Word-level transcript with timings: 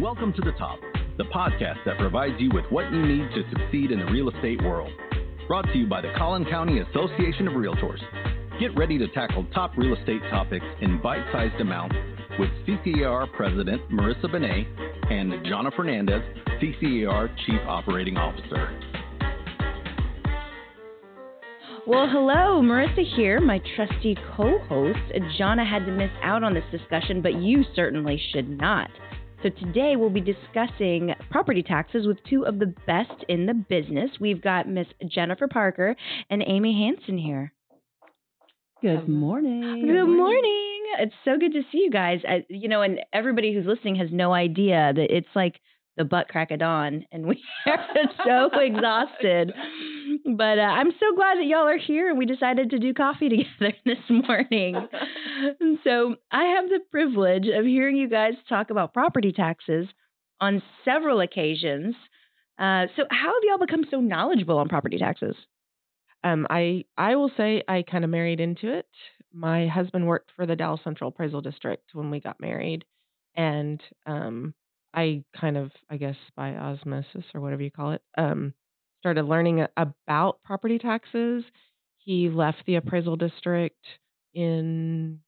Welcome 0.00 0.32
to 0.32 0.40
The 0.40 0.52
Top, 0.52 0.78
the 1.18 1.24
podcast 1.24 1.84
that 1.84 1.98
provides 1.98 2.32
you 2.38 2.50
with 2.54 2.64
what 2.70 2.90
you 2.90 3.04
need 3.04 3.28
to 3.34 3.42
succeed 3.50 3.90
in 3.90 3.98
the 3.98 4.06
real 4.06 4.30
estate 4.30 4.62
world. 4.62 4.90
Brought 5.46 5.66
to 5.66 5.76
you 5.76 5.86
by 5.86 6.00
the 6.00 6.10
Collin 6.16 6.46
County 6.46 6.78
Association 6.78 7.46
of 7.46 7.52
Realtors. 7.52 8.00
Get 8.58 8.74
ready 8.74 8.96
to 8.96 9.06
tackle 9.08 9.46
top 9.52 9.76
real 9.76 9.94
estate 9.94 10.22
topics 10.30 10.64
in 10.80 10.98
bite 11.02 11.24
sized 11.30 11.60
amounts 11.60 11.94
with 12.38 12.48
CCAR 12.66 13.30
President 13.34 13.82
Marissa 13.90 14.32
Benet 14.32 14.66
and 15.10 15.32
Jonna 15.44 15.74
Fernandez, 15.76 16.22
CCAR 16.58 17.28
Chief 17.44 17.60
Operating 17.66 18.16
Officer. 18.16 18.80
Well, 21.86 22.08
hello, 22.08 22.62
Marissa 22.62 23.04
here, 23.14 23.40
my 23.42 23.60
trusty 23.76 24.16
co 24.36 24.58
host. 24.68 24.98
Jonna 25.38 25.68
had 25.68 25.84
to 25.84 25.92
miss 25.92 26.10
out 26.22 26.42
on 26.42 26.54
this 26.54 26.64
discussion, 26.70 27.20
but 27.20 27.34
you 27.34 27.62
certainly 27.74 28.18
should 28.32 28.48
not. 28.48 28.88
So, 29.42 29.48
today 29.48 29.96
we'll 29.96 30.10
be 30.10 30.20
discussing 30.20 31.14
property 31.30 31.64
taxes 31.64 32.06
with 32.06 32.18
two 32.30 32.46
of 32.46 32.60
the 32.60 32.72
best 32.86 33.24
in 33.28 33.46
the 33.46 33.54
business. 33.54 34.10
We've 34.20 34.40
got 34.40 34.68
Miss 34.68 34.86
Jennifer 35.08 35.48
Parker 35.48 35.96
and 36.30 36.44
Amy 36.46 36.86
Hanson 36.86 37.18
here. 37.18 37.52
Good 38.82 39.08
morning. 39.08 39.84
Good 39.86 40.06
morning. 40.06 40.82
It's 40.98 41.14
so 41.24 41.38
good 41.38 41.52
to 41.54 41.62
see 41.72 41.78
you 41.78 41.90
guys. 41.90 42.20
I, 42.28 42.44
you 42.48 42.68
know, 42.68 42.82
and 42.82 43.00
everybody 43.12 43.52
who's 43.52 43.66
listening 43.66 43.96
has 43.96 44.08
no 44.12 44.32
idea 44.32 44.92
that 44.94 45.06
it's 45.10 45.28
like 45.34 45.60
the 45.96 46.04
butt 46.04 46.28
crack 46.28 46.50
of 46.50 46.60
dawn 46.60 47.04
and 47.12 47.26
we 47.26 47.42
are 47.66 47.78
so 48.24 48.50
exhausted. 48.60 49.52
But 50.24 50.58
uh, 50.58 50.62
I'm 50.62 50.90
so 50.92 51.14
glad 51.14 51.38
that 51.38 51.46
y'all 51.46 51.66
are 51.66 51.78
here 51.78 52.08
and 52.08 52.18
we 52.18 52.26
decided 52.26 52.70
to 52.70 52.78
do 52.78 52.94
coffee 52.94 53.28
together 53.60 53.76
this 53.84 53.98
morning. 54.08 54.76
and 55.60 55.78
so 55.84 56.16
I 56.30 56.44
have 56.56 56.68
the 56.68 56.80
privilege 56.90 57.46
of 57.46 57.64
hearing 57.64 57.96
you 57.96 58.08
guys 58.08 58.34
talk 58.48 58.70
about 58.70 58.94
property 58.94 59.32
taxes 59.32 59.86
on 60.40 60.62
several 60.84 61.20
occasions. 61.20 61.94
Uh, 62.58 62.86
so, 62.96 63.04
how 63.10 63.28
have 63.28 63.42
y'all 63.44 63.64
become 63.64 63.84
so 63.90 64.00
knowledgeable 64.00 64.58
on 64.58 64.68
property 64.68 64.98
taxes? 64.98 65.34
Um, 66.22 66.46
I 66.50 66.84
I 66.96 67.16
will 67.16 67.30
say 67.36 67.62
I 67.66 67.82
kind 67.82 68.04
of 68.04 68.10
married 68.10 68.40
into 68.40 68.72
it. 68.72 68.86
My 69.32 69.66
husband 69.66 70.06
worked 70.06 70.30
for 70.36 70.46
the 70.46 70.54
Dallas 70.54 70.80
Central 70.84 71.08
Appraisal 71.08 71.40
District 71.40 71.82
when 71.94 72.10
we 72.10 72.20
got 72.20 72.40
married, 72.40 72.84
and 73.34 73.80
um, 74.06 74.54
I 74.94 75.24
kind 75.38 75.56
of, 75.56 75.72
I 75.90 75.96
guess, 75.96 76.16
by 76.36 76.54
osmosis 76.54 77.24
or 77.34 77.40
whatever 77.40 77.62
you 77.62 77.70
call 77.70 77.92
it, 77.92 78.02
um, 78.18 78.54
started 79.00 79.24
learning 79.24 79.66
about 79.76 80.42
property 80.44 80.78
taxes. 80.78 81.44
He 81.98 82.28
left 82.28 82.64
the 82.66 82.76
appraisal 82.76 83.16
district 83.16 83.84
in 84.34 85.20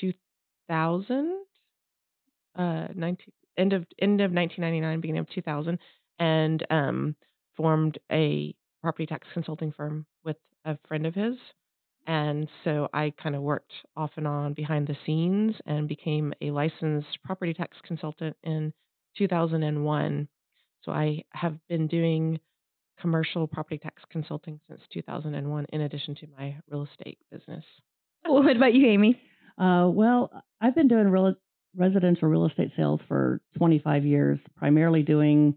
2000, 0.00 1.44
uh, 2.56 2.88
19, 2.94 3.32
end 3.56 3.72
of 3.72 3.86
end 3.98 4.20
of 4.20 4.32
1999, 4.32 5.00
beginning 5.00 5.20
of 5.20 5.28
2000, 5.30 5.78
and 6.18 6.66
um, 6.70 7.16
formed 7.56 7.98
a 8.10 8.54
property 8.82 9.06
tax 9.06 9.26
consulting 9.32 9.72
firm 9.72 10.06
with 10.24 10.36
a 10.64 10.78
friend 10.88 11.06
of 11.06 11.14
his. 11.14 11.36
And 12.06 12.48
so 12.64 12.88
I 12.92 13.12
kind 13.22 13.36
of 13.36 13.42
worked 13.42 13.72
off 13.96 14.10
and 14.16 14.26
on 14.26 14.54
behind 14.54 14.86
the 14.86 14.96
scenes 15.06 15.54
and 15.66 15.88
became 15.88 16.32
a 16.40 16.50
licensed 16.50 17.22
property 17.24 17.54
tax 17.54 17.76
consultant 17.86 18.36
in 18.42 18.72
2001. 19.16 20.28
So 20.84 20.92
I 20.92 21.24
have 21.30 21.56
been 21.68 21.86
doing 21.86 22.40
commercial 23.00 23.46
property 23.46 23.78
tax 23.78 24.02
consulting 24.10 24.60
since 24.68 24.80
2001, 24.92 25.66
in 25.72 25.80
addition 25.82 26.14
to 26.16 26.26
my 26.36 26.56
real 26.70 26.86
estate 26.90 27.18
business. 27.30 27.64
Well, 28.24 28.42
what 28.42 28.56
about 28.56 28.74
you, 28.74 28.86
Amy? 28.88 29.20
Uh, 29.58 29.88
well, 29.88 30.30
I've 30.60 30.74
been 30.74 30.88
doing 30.88 31.08
real, 31.08 31.34
residential 31.76 32.28
real 32.28 32.46
estate 32.46 32.72
sales 32.76 33.00
for 33.06 33.40
25 33.58 34.04
years, 34.04 34.38
primarily 34.56 35.02
doing 35.02 35.54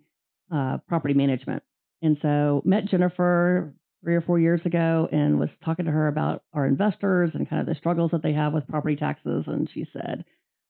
uh, 0.54 0.78
property 0.88 1.14
management. 1.14 1.64
And 2.02 2.18
so 2.22 2.62
met 2.66 2.86
Jennifer 2.86 3.74
three 4.06 4.16
or 4.16 4.22
four 4.22 4.40
years 4.40 4.62
ago 4.66 5.10
and 5.12 5.40
was 5.40 5.50
talking 5.66 5.86
to 5.86 5.92
her 5.92 6.08
about 6.08 6.44
our 6.54 6.68
investors 6.68 7.32
and 7.34 7.50
kind 7.50 7.60
of 7.60 7.68
the 7.68 7.76
struggles 7.76 8.12
that 8.12 8.22
they 8.22 8.34
have 8.34 8.54
with 8.54 8.68
property 8.68 8.96
taxes. 8.96 9.46
And 9.48 9.68
she 9.74 9.88
said, 9.92 10.24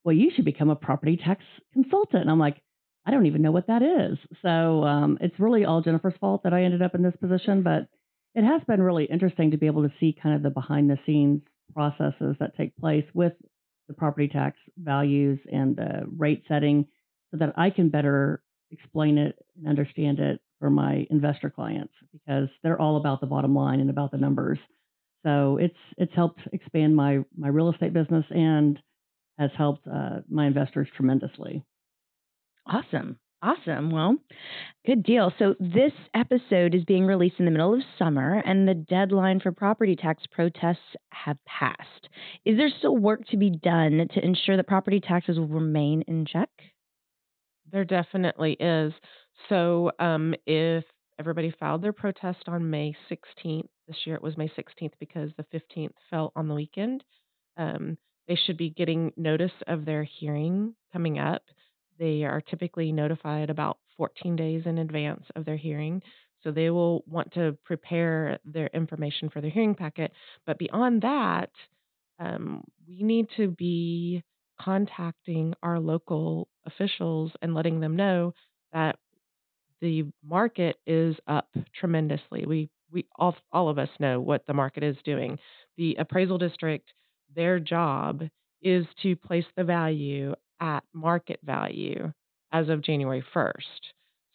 Well, 0.05 0.15
you 0.15 0.31
should 0.33 0.45
become 0.45 0.69
a 0.69 0.75
property 0.75 1.17
tax 1.17 1.43
consultant. 1.73 2.21
And 2.21 2.31
I'm 2.31 2.39
like, 2.39 2.61
I 3.05 3.11
don't 3.11 3.25
even 3.25 3.41
know 3.41 3.51
what 3.51 3.67
that 3.67 3.81
is. 3.81 4.17
So 4.41 4.83
um, 4.83 5.17
it's 5.19 5.39
really 5.39 5.65
all 5.65 5.81
Jennifer's 5.81 6.15
fault 6.19 6.43
that 6.43 6.53
I 6.53 6.63
ended 6.63 6.81
up 6.81 6.95
in 6.95 7.03
this 7.03 7.15
position, 7.21 7.61
but 7.61 7.87
it 8.33 8.43
has 8.43 8.61
been 8.67 8.81
really 8.81 9.05
interesting 9.05 9.51
to 9.51 9.57
be 9.57 9.67
able 9.67 9.83
to 9.83 9.93
see 9.99 10.17
kind 10.21 10.35
of 10.35 10.41
the 10.41 10.49
behind 10.49 10.89
the 10.89 10.97
scenes 11.05 11.41
processes 11.73 12.37
that 12.39 12.55
take 12.55 12.75
place 12.77 13.05
with 13.13 13.33
the 13.87 13.93
property 13.93 14.29
tax 14.29 14.57
values 14.77 15.39
and 15.51 15.75
the 15.75 16.03
rate 16.17 16.43
setting 16.47 16.87
so 17.31 17.37
that 17.37 17.53
I 17.57 17.69
can 17.69 17.89
better 17.89 18.41
explain 18.71 19.17
it 19.17 19.35
and 19.57 19.67
understand 19.67 20.19
it 20.19 20.39
for 20.59 20.69
my 20.69 21.05
investor 21.09 21.49
clients 21.49 21.93
because 22.11 22.49
they're 22.63 22.79
all 22.79 22.97
about 22.97 23.21
the 23.21 23.27
bottom 23.27 23.55
line 23.55 23.79
and 23.79 23.89
about 23.89 24.11
the 24.11 24.17
numbers. 24.17 24.59
So 25.25 25.57
it's 25.57 25.77
it's 25.97 26.13
helped 26.13 26.41
expand 26.53 26.95
my 26.95 27.19
my 27.37 27.47
real 27.47 27.71
estate 27.71 27.93
business 27.93 28.25
and 28.29 28.79
has 29.37 29.51
helped 29.57 29.87
uh, 29.87 30.21
my 30.29 30.47
investors 30.47 30.87
tremendously. 30.95 31.63
Awesome. 32.67 33.17
Awesome. 33.41 33.91
Well, 33.91 34.17
good 34.87 35.03
deal. 35.03 35.31
So, 35.37 35.55
this 35.59 35.91
episode 36.15 36.73
is 36.73 36.83
being 36.85 37.05
released 37.05 37.35
in 37.37 37.45
the 37.45 37.51
middle 37.51 37.75
of 37.75 37.81
summer, 37.99 38.41
and 38.43 38.67
the 38.67 38.73
deadline 38.73 39.39
for 39.39 39.51
property 39.51 39.95
tax 39.95 40.23
protests 40.31 40.95
have 41.11 41.37
passed. 41.45 42.09
Is 42.43 42.57
there 42.57 42.69
still 42.79 42.97
work 42.97 43.27
to 43.27 43.37
be 43.37 43.51
done 43.51 44.07
to 44.13 44.25
ensure 44.25 44.57
that 44.57 44.67
property 44.67 44.99
taxes 44.99 45.37
will 45.37 45.47
remain 45.47 46.03
in 46.07 46.25
check? 46.25 46.49
There 47.71 47.85
definitely 47.85 48.53
is. 48.53 48.93
So, 49.49 49.91
um, 49.99 50.33
if 50.45 50.83
everybody 51.19 51.51
filed 51.59 51.81
their 51.81 51.93
protest 51.93 52.43
on 52.47 52.69
May 52.69 52.95
16th, 53.09 53.67
this 53.87 53.97
year 54.05 54.15
it 54.15 54.23
was 54.23 54.37
May 54.37 54.49
16th 54.49 54.93
because 54.99 55.31
the 55.37 55.45
15th 55.51 55.93
fell 56.09 56.31
on 56.35 56.47
the 56.47 56.55
weekend, 56.55 57.03
um, 57.57 57.97
they 58.27 58.35
should 58.35 58.57
be 58.57 58.71
getting 58.71 59.13
notice 59.15 59.51
of 59.67 59.85
their 59.85 60.03
hearing 60.03 60.75
coming 60.91 61.19
up. 61.19 61.43
They 61.99 62.23
are 62.23 62.41
typically 62.41 62.91
notified 62.91 63.49
about 63.49 63.77
14 63.97 64.35
days 64.35 64.63
in 64.65 64.79
advance 64.79 65.23
of 65.35 65.45
their 65.45 65.55
hearing. 65.57 66.01
So 66.43 66.51
they 66.51 66.69
will 66.69 67.03
want 67.07 67.33
to 67.33 67.57
prepare 67.63 68.39
their 68.45 68.67
information 68.67 69.29
for 69.29 69.41
their 69.41 69.49
hearing 69.49 69.75
packet. 69.75 70.11
But 70.45 70.59
beyond 70.59 71.01
that, 71.03 71.49
um, 72.19 72.63
we 72.87 73.03
need 73.03 73.27
to 73.37 73.49
be 73.49 74.23
contacting 74.59 75.53
our 75.63 75.79
local 75.79 76.47
officials 76.65 77.31
and 77.41 77.53
letting 77.53 77.79
them 77.79 77.95
know 77.95 78.33
that 78.73 78.97
the 79.81 80.05
market 80.23 80.77
is 80.85 81.15
up 81.27 81.49
tremendously. 81.77 82.45
We 82.45 82.69
we 82.91 83.05
all 83.17 83.35
all 83.51 83.69
of 83.69 83.77
us 83.77 83.89
know 83.99 84.19
what 84.19 84.45
the 84.47 84.53
market 84.53 84.83
is 84.83 84.97
doing. 85.03 85.37
The 85.77 85.95
appraisal 85.99 86.37
district, 86.37 86.91
their 87.35 87.59
job 87.59 88.23
is 88.61 88.85
to 89.03 89.15
place 89.15 89.45
the 89.55 89.63
value 89.63 90.33
at 90.59 90.83
market 90.93 91.39
value 91.43 92.11
as 92.51 92.69
of 92.69 92.81
January 92.81 93.23
1st. 93.33 93.51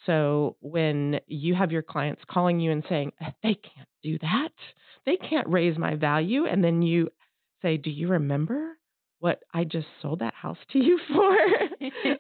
So 0.07 0.57
when 0.61 1.21
you 1.27 1.55
have 1.55 1.73
your 1.73 1.83
clients 1.83 2.23
calling 2.31 2.61
you 2.61 2.71
and 2.71 2.85
saying, 2.89 3.13
uh, 3.21 3.31
they 3.43 3.55
can't 3.55 3.89
do 4.03 4.19
that, 4.19 4.53
they 5.07 5.17
can't 5.17 5.49
raise 5.49 5.77
my 5.77 5.95
value, 5.95 6.47
and 6.47 6.65
then 6.65 6.83
you 6.83 7.09
say, 7.63 7.77
do 7.77 7.91
you 7.91 8.09
remember 8.09 8.77
what 9.19 9.43
I 9.53 9.65
just 9.65 9.87
sold 10.01 10.21
that 10.21 10.35
house 10.35 10.57
to 10.73 10.79
you 10.79 10.99
for? 11.09 11.37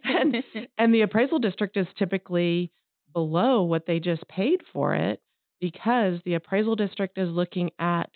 and, 0.04 0.36
and 0.76 0.94
the 0.94 1.02
appraisal 1.02 1.38
district 1.38 1.76
is 1.76 1.86
typically 1.98 2.70
below 3.12 3.62
what 3.62 3.86
they 3.86 4.00
just 4.00 4.26
paid 4.28 4.60
for 4.72 4.94
it 4.94 5.20
because 5.60 6.20
the 6.24 6.34
appraisal 6.34 6.76
district 6.76 7.18
is 7.18 7.28
looking 7.28 7.70
at 7.78 8.10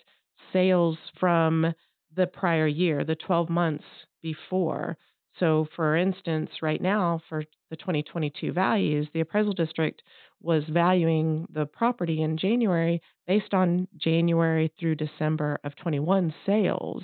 sales 0.51 0.97
from 1.19 1.73
the 2.15 2.27
prior 2.27 2.67
year, 2.67 3.03
the 3.03 3.15
12 3.15 3.49
months 3.49 3.83
before. 4.21 4.97
So, 5.39 5.67
for 5.75 5.97
instance, 5.97 6.49
right 6.61 6.81
now 6.81 7.21
for 7.27 7.43
the 7.69 7.75
2022 7.75 8.53
values, 8.53 9.07
the 9.13 9.19
appraisal 9.19 9.53
district 9.53 10.01
was 10.41 10.63
valuing 10.69 11.45
the 11.51 11.65
property 11.65 12.21
in 12.21 12.37
January 12.37 13.01
based 13.27 13.53
on 13.53 13.87
January 13.97 14.71
through 14.79 14.95
December 14.95 15.59
of 15.63 15.75
21 15.75 16.33
sales. 16.45 17.03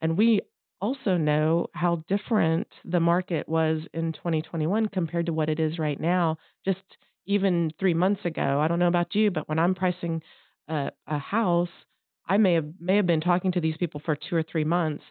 And 0.00 0.18
we 0.18 0.40
also 0.80 1.16
know 1.16 1.66
how 1.74 2.04
different 2.08 2.66
the 2.84 3.00
market 3.00 3.48
was 3.48 3.82
in 3.94 4.12
2021 4.12 4.88
compared 4.88 5.26
to 5.26 5.32
what 5.32 5.48
it 5.48 5.60
is 5.60 5.78
right 5.78 6.00
now, 6.00 6.36
just 6.64 6.80
even 7.28 7.70
three 7.78 7.94
months 7.94 8.24
ago. 8.24 8.58
I 8.60 8.66
don't 8.66 8.80
know 8.80 8.88
about 8.88 9.14
you, 9.14 9.30
but 9.30 9.48
when 9.48 9.60
I'm 9.60 9.74
pricing 9.74 10.22
a, 10.66 10.90
a 11.06 11.18
house, 11.18 11.68
I 12.26 12.38
may 12.38 12.54
have 12.54 12.66
may 12.80 12.96
have 12.96 13.06
been 13.06 13.20
talking 13.20 13.52
to 13.52 13.60
these 13.60 13.76
people 13.76 14.02
for 14.04 14.16
two 14.16 14.34
or 14.34 14.42
three 14.42 14.64
months. 14.64 15.04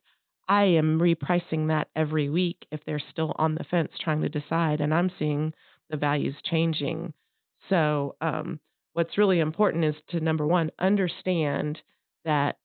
I 0.50 0.64
am 0.64 1.00
repricing 1.00 1.68
that 1.68 1.90
every 1.96 2.30
week 2.30 2.66
if 2.72 2.82
they're 2.86 3.02
still 3.12 3.34
on 3.38 3.56
the 3.56 3.64
fence 3.64 3.92
trying 4.00 4.22
to 4.22 4.30
decide, 4.30 4.82
and 4.82 4.94
I'm 4.94 5.12
seeing 5.18 5.54
the 5.90 5.98
values 5.98 6.36
changing. 6.44 7.14
So, 7.70 8.16
um, 8.22 8.60
what's 8.94 9.18
really 9.18 9.40
important 9.40 9.86
is 9.86 9.96
to 10.10 10.20
number 10.20 10.46
one, 10.46 10.72
understand 10.80 11.80
that 12.26 12.58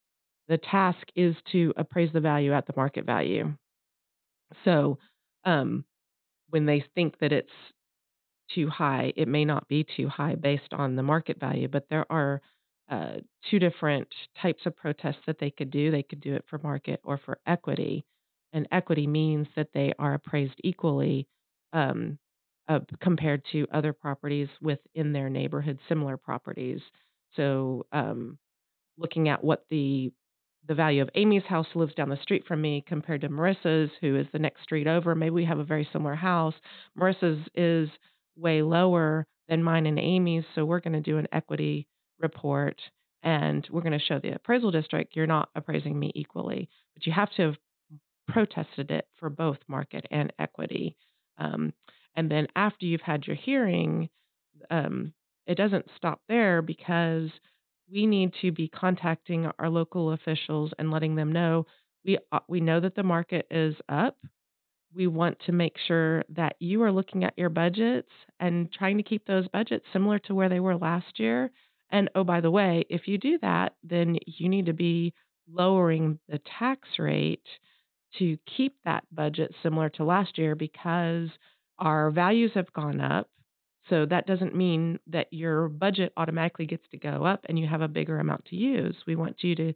the 0.49 0.59
task 0.59 1.07
is 1.15 1.35
to 1.53 1.73
appraise 1.77 2.11
the 2.13 2.21
value 2.21 2.53
at 2.53 2.67
the 2.67 2.75
market 2.77 3.05
value. 3.05 3.53
So, 4.65 4.99
um, 5.45 5.85
when 6.51 6.67
they 6.67 6.85
think 6.95 7.19
that 7.21 7.33
it's 7.33 7.51
too 8.55 8.69
high, 8.69 9.13
it 9.17 9.29
may 9.29 9.45
not 9.45 9.69
be 9.69 9.87
too 9.97 10.09
high 10.09 10.35
based 10.35 10.73
on 10.73 10.97
the 10.97 11.03
market 11.03 11.39
value, 11.41 11.69
but 11.69 11.87
there 11.89 12.11
are 12.11 12.41
uh, 12.91 13.15
two 13.51 13.59
different 13.59 14.09
types 14.41 14.67
of 14.67 14.77
protests 14.77 15.23
that 15.27 15.39
they 15.39 15.51
could 15.51 15.71
do. 15.71 15.91
They 15.91 16.03
could 16.03 16.21
do 16.21 16.35
it 16.35 16.45
for 16.49 16.59
market 16.59 17.01
or 17.05 17.19
for 17.19 17.39
equity. 17.47 18.05
And 18.53 18.69
equity 18.71 19.07
means 19.07 19.47
that 19.57 19.69
they 19.73 19.95
are 19.99 20.15
appraised 20.15 20.61
equally 20.63 21.27
um, 21.73 22.19
uh, 22.69 22.81
compared 23.01 23.43
to 23.53 23.67
other 23.73 23.93
properties 23.93 24.49
within 24.61 25.13
their 25.13 25.31
neighborhood, 25.31 25.79
similar 25.89 26.17
properties. 26.17 26.81
So, 27.35 27.87
um, 27.93 28.39
looking 28.99 29.29
at 29.29 29.43
what 29.43 29.65
the 29.71 30.13
the 30.69 30.75
value 30.75 31.03
of 31.03 31.11
Amy's 31.17 31.43
house 31.43 31.67
lives 31.75 31.95
down 31.95 32.09
the 32.09 32.23
street 32.23 32.45
from 32.47 32.61
me 32.61 32.85
compared 32.87 33.23
to 33.23 33.29
Marissa's, 33.29 33.91
who 34.01 34.17
is 34.17 34.27
the 34.33 34.39
next 34.39 34.63
street 34.63 34.87
over. 34.87 35.15
Maybe 35.15 35.31
we 35.31 35.45
have 35.45 35.59
a 35.59 35.65
very 35.65 35.89
similar 35.93 36.15
house. 36.15 36.55
Marissa's 36.97 37.45
is 37.57 37.89
way 38.37 38.63
lower 38.63 39.27
than 39.49 39.63
mine 39.63 39.87
and 39.87 39.99
Amy's, 39.99 40.45
so 40.55 40.65
we're 40.65 40.81
going 40.81 40.93
to 40.93 41.01
do 41.01 41.19
an 41.19 41.29
equity 41.33 41.87
report 42.21 42.81
and 43.23 43.67
we're 43.71 43.83
going 43.83 43.99
to 43.99 44.05
show 44.05 44.19
the 44.19 44.35
appraisal 44.35 44.71
district 44.71 45.15
you're 45.15 45.27
not 45.27 45.49
appraising 45.55 45.99
me 45.99 46.11
equally, 46.15 46.69
but 46.95 47.07
you 47.07 47.13
have 47.13 47.31
to 47.37 47.43
have 47.43 47.57
protested 48.29 48.91
it 48.91 49.07
for 49.19 49.29
both 49.29 49.59
market 49.69 50.07
and 50.11 50.33
equity. 50.39 50.97
Um, 51.39 51.73
and 52.17 52.31
then 52.31 52.47
after 52.57 52.87
you've 52.87 53.01
had 53.01 53.27
your 53.27 53.37
hearing, 53.37 54.09
um, 54.71 55.13
it 55.47 55.57
doesn't 55.57 55.87
stop 55.97 56.21
there 56.29 56.63
because 56.63 57.31
we 57.91 58.07
need 58.07 58.33
to 58.41 58.53
be 58.53 58.69
contacting 58.69 59.51
our 59.59 59.69
local 59.69 60.13
officials 60.13 60.73
and 60.79 60.91
letting 60.91 61.15
them 61.15 61.33
know 61.33 61.67
we 62.05 62.19
uh, 62.33 62.41
we 62.49 62.61
know 62.61 62.81
that 62.81 62.95
the 62.95 63.03
market 63.03 63.47
is 63.51 63.75
up. 63.89 64.17
We 64.95 65.07
want 65.07 65.39
to 65.47 65.53
make 65.53 65.77
sure 65.87 66.25
that 66.31 66.57
you 66.59 66.83
are 66.83 66.93
looking 66.93 67.25
at 67.25 67.39
your 67.39 67.49
budgets 67.49 68.11
and 68.41 68.71
trying 68.73 68.97
to 68.99 69.03
keep 69.03 69.27
those 69.27 69.49
budgets 69.49 69.87
similar 69.93 70.19
to 70.21 70.35
where 70.35 70.49
they 70.49 70.61
were 70.61 70.77
last 70.77 71.19
year. 71.19 71.51
And 71.91 72.11
oh, 72.15 72.25
by 72.25 72.41
the 72.41 72.51
way, 72.51 72.85
if 72.91 73.09
you 73.09 73.19
do 73.19 73.39
that, 73.43 73.75
then 73.83 74.19
you 74.27 74.49
need 74.49 74.67
to 74.67 74.73
be 74.73 75.15
lowering 75.51 76.19
the 76.29 76.41
tax 76.59 76.89
rate 76.99 77.47
to 78.19 78.39
keep 78.57 78.77
that 78.85 79.05
budget 79.13 79.55
similar 79.63 79.89
to 79.91 80.05
last 80.05 80.39
year 80.39 80.55
because 80.55 81.29
our 81.79 82.11
values 82.11 82.53
have 82.55 82.73
gone 82.73 83.01
up 83.01 83.29
so 83.89 84.07
that 84.07 84.27
doesn't 84.27 84.55
mean 84.55 84.99
that 85.09 85.27
your 85.33 85.69
budget 85.69 86.13
automatically 86.17 86.67
gets 86.67 86.85
to 86.91 86.99
go 86.99 87.25
up 87.25 87.45
and 87.49 87.59
you 87.59 87.67
have 87.67 87.81
a 87.81 87.89
bigger 87.89 88.19
amount 88.19 88.45
to 88.47 88.57
use. 88.57 88.97
We 89.07 89.17
want 89.17 89.43
you 89.43 89.55
to 89.57 89.73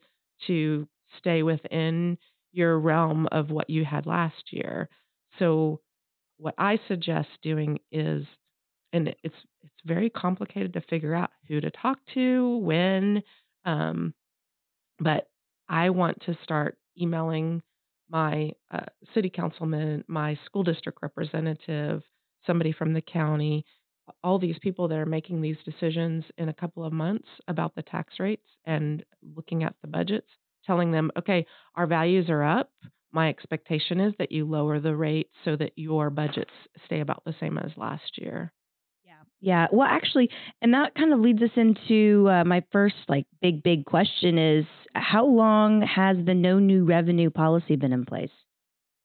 to 0.46 0.86
stay 1.18 1.42
within 1.42 2.18
your 2.52 2.78
realm 2.78 3.26
of 3.32 3.50
what 3.50 3.70
you 3.70 3.84
had 3.84 4.06
last 4.06 4.52
year. 4.52 4.88
So 5.38 5.80
what 6.38 6.54
I 6.58 6.78
suggest 6.88 7.28
doing 7.42 7.78
is 7.90 8.24
and 8.92 9.08
it's 9.08 9.34
it's 9.62 9.74
very 9.84 10.10
complicated 10.10 10.72
to 10.74 10.80
figure 10.82 11.14
out 11.14 11.30
who 11.48 11.60
to 11.60 11.70
talk 11.70 11.98
to, 12.14 12.58
when 12.58 13.22
um, 13.64 14.14
but 14.98 15.28
I 15.68 15.90
want 15.90 16.22
to 16.26 16.38
start 16.42 16.78
emailing 17.00 17.62
my 18.08 18.52
uh, 18.70 18.86
city 19.14 19.30
councilman, 19.30 20.04
my 20.06 20.38
school 20.46 20.62
district 20.62 21.00
representative, 21.02 22.02
somebody 22.46 22.72
from 22.72 22.94
the 22.94 23.00
county, 23.00 23.64
all 24.22 24.38
these 24.38 24.58
people 24.60 24.86
that 24.88 24.98
are 24.98 25.06
making 25.06 25.40
these 25.40 25.56
decisions 25.64 26.24
in 26.38 26.48
a 26.48 26.54
couple 26.54 26.84
of 26.84 26.92
months 26.92 27.26
about 27.48 27.74
the 27.74 27.82
tax 27.82 28.14
rates 28.20 28.46
and 28.64 29.04
looking 29.34 29.64
at 29.64 29.74
the 29.82 29.88
budgets, 29.88 30.28
telling 30.64 30.92
them, 30.92 31.10
okay, 31.18 31.44
our 31.74 31.86
values 31.86 32.30
are 32.30 32.44
up. 32.44 32.70
My 33.12 33.28
expectation 33.28 34.00
is 34.00 34.14
that 34.18 34.32
you 34.32 34.44
lower 34.44 34.80
the 34.80 34.94
rate 34.94 35.30
so 35.44 35.56
that 35.56 35.72
your 35.76 36.10
budgets 36.10 36.50
stay 36.84 37.00
about 37.00 37.22
the 37.24 37.34
same 37.40 37.58
as 37.58 37.70
last 37.76 38.18
year. 38.18 38.52
Yeah. 39.04 39.12
Yeah. 39.40 39.66
Well, 39.72 39.88
actually, 39.88 40.30
and 40.60 40.74
that 40.74 40.94
kind 40.94 41.12
of 41.12 41.20
leads 41.20 41.42
us 41.42 41.50
into 41.56 42.28
uh, 42.28 42.44
my 42.44 42.62
first 42.72 42.96
like 43.08 43.26
big, 43.40 43.62
big 43.62 43.84
question 43.84 44.38
is 44.38 44.66
how 44.94 45.26
long 45.26 45.82
has 45.82 46.16
the 46.24 46.34
no 46.34 46.58
new 46.58 46.84
revenue 46.84 47.30
policy 47.30 47.76
been 47.76 47.92
in 47.92 48.04
place? 48.04 48.30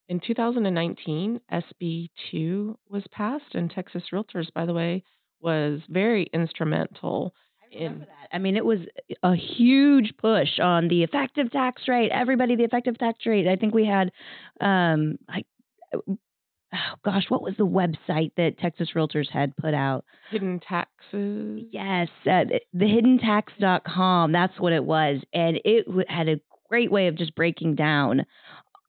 In 0.09 0.19
2019, 0.19 1.39
SB 1.51 2.09
2 2.31 2.77
was 2.89 3.03
passed, 3.11 3.55
and 3.55 3.71
Texas 3.71 4.03
Realtors, 4.11 4.51
by 4.53 4.65
the 4.65 4.73
way, 4.73 5.03
was 5.39 5.79
very 5.89 6.27
instrumental 6.33 7.33
in 7.71 7.99
that. 7.99 8.29
I 8.31 8.37
mean, 8.37 8.55
it 8.55 8.65
was 8.65 8.79
a 9.23 9.35
huge 9.35 10.13
push 10.17 10.59
on 10.59 10.87
the 10.87 11.03
effective 11.03 11.51
tax 11.51 11.83
rate. 11.87 12.11
Everybody, 12.11 12.55
the 12.55 12.63
effective 12.63 12.97
tax 12.97 13.25
rate. 13.25 13.47
I 13.47 13.55
think 13.55 13.73
we 13.73 13.85
had, 13.85 14.11
um, 14.59 15.17
like, 15.27 15.45
oh 15.93 16.95
gosh, 17.03 17.25
what 17.29 17.41
was 17.41 17.55
the 17.57 17.65
website 17.65 18.31
that 18.37 18.57
Texas 18.59 18.89
Realtors 18.95 19.29
had 19.29 19.55
put 19.57 19.73
out? 19.73 20.05
Hidden 20.29 20.61
Taxes. 20.67 21.63
Yes, 21.71 22.09
uh, 22.25 22.45
thehidden.tax.com. 22.75 24.31
That's 24.31 24.59
what 24.59 24.73
it 24.73 24.83
was, 24.83 25.21
and 25.33 25.59
it 25.65 25.85
had 26.09 26.29
a 26.29 26.39
great 26.69 26.91
way 26.91 27.07
of 27.07 27.15
just 27.15 27.35
breaking 27.35 27.75
down 27.75 28.25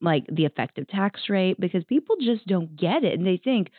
like 0.03 0.27
the 0.31 0.45
effective 0.45 0.89
tax 0.89 1.23
rate 1.29 1.59
because 1.61 1.85
people 1.85 2.17
just 2.21 2.47
don't 2.47 2.77
get 2.77 3.05
it 3.05 3.19
and 3.19 3.27
they 3.27 3.37
think, 3.43 3.71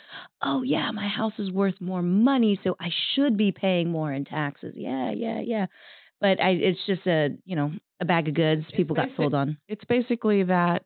"Oh 0.42 0.64
yeah, 0.64 0.90
my 0.92 1.08
house 1.08 1.34
is 1.38 1.52
worth 1.52 1.80
more 1.82 2.02
money, 2.02 2.60
so 2.64 2.76
I 2.80 2.90
should 3.14 3.38
be 3.38 3.52
paying 3.52 3.90
more 3.90 4.12
in 4.12 4.26
taxes." 4.26 4.74
Yeah, 4.76 5.12
yeah, 5.12 5.42
yeah. 5.42 5.66
But 6.22 6.42
I 6.42 6.52
it's 6.52 6.80
just 6.88 7.06
a, 7.06 7.30
you 7.46 7.56
know, 7.56 7.72
a 8.00 8.06
bag 8.06 8.28
of 8.30 8.34
goods 8.36 8.66
people 8.74 8.96
got 8.96 9.10
sold 9.18 9.34
on. 9.34 9.58
It's 9.68 9.84
basically 9.86 10.44
that 10.44 10.86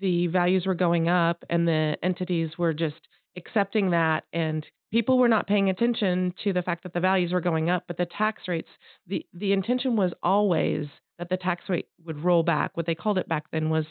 the 0.00 0.28
values 0.28 0.66
were 0.66 0.74
going 0.74 1.08
up 1.08 1.44
and 1.50 1.68
the 1.68 1.96
entities 2.02 2.50
were 2.56 2.72
just 2.72 2.96
accepting 3.36 3.90
that 3.90 4.24
and 4.32 4.66
people 4.90 5.18
were 5.18 5.28
not 5.28 5.46
paying 5.46 5.70
attention 5.70 6.34
to 6.42 6.52
the 6.52 6.62
fact 6.62 6.82
that 6.82 6.92
the 6.92 7.00
values 7.00 7.32
were 7.32 7.40
going 7.40 7.70
up, 7.70 7.84
but 7.86 7.96
the 7.96 8.06
tax 8.06 8.42
rates 8.48 8.68
the 9.06 9.26
the 9.34 9.52
intention 9.52 9.96
was 9.96 10.12
always 10.22 10.86
that 11.18 11.28
the 11.28 11.36
tax 11.36 11.64
rate 11.68 11.86
would 12.04 12.24
roll 12.24 12.42
back. 12.42 12.76
What 12.76 12.86
they 12.86 12.94
called 12.94 13.18
it 13.18 13.28
back 13.28 13.44
then 13.52 13.68
was 13.68 13.84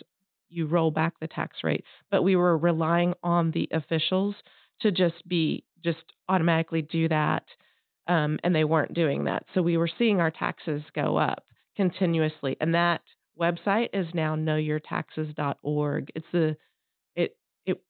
you 0.50 0.66
roll 0.66 0.92
back 0.92 1.14
the 1.20 1.28
tax 1.28 1.58
rate. 1.64 1.84
But 2.12 2.24
we 2.24 2.36
were 2.36 2.58
relying 2.58 3.14
on 3.24 3.52
the 3.52 3.68
officials 3.72 4.36
to 4.82 4.92
just 4.92 5.28
be 5.28 5.64
just 5.84 6.04
automatically 6.28 6.82
do 6.82 7.08
that, 7.10 7.44
um, 8.08 8.40
and 8.44 8.54
they 8.56 8.64
weren't 8.64 8.94
doing 8.94 9.26
that. 9.26 9.46
So 9.54 9.62
we 9.62 9.78
were 9.78 9.90
seeing 9.98 10.20
our 10.20 10.32
taxes 10.32 10.82
go 10.94 11.18
up 11.18 11.44
continuously, 11.76 12.58
and 12.60 12.76
that 12.76 13.02
website 13.40 13.90
is 13.94 14.08
now 14.14 14.36
knowyourtaxes.org. 14.36 16.12
It's 16.16 16.26
the 16.32 16.58
it 17.16 17.38
it 17.66 17.82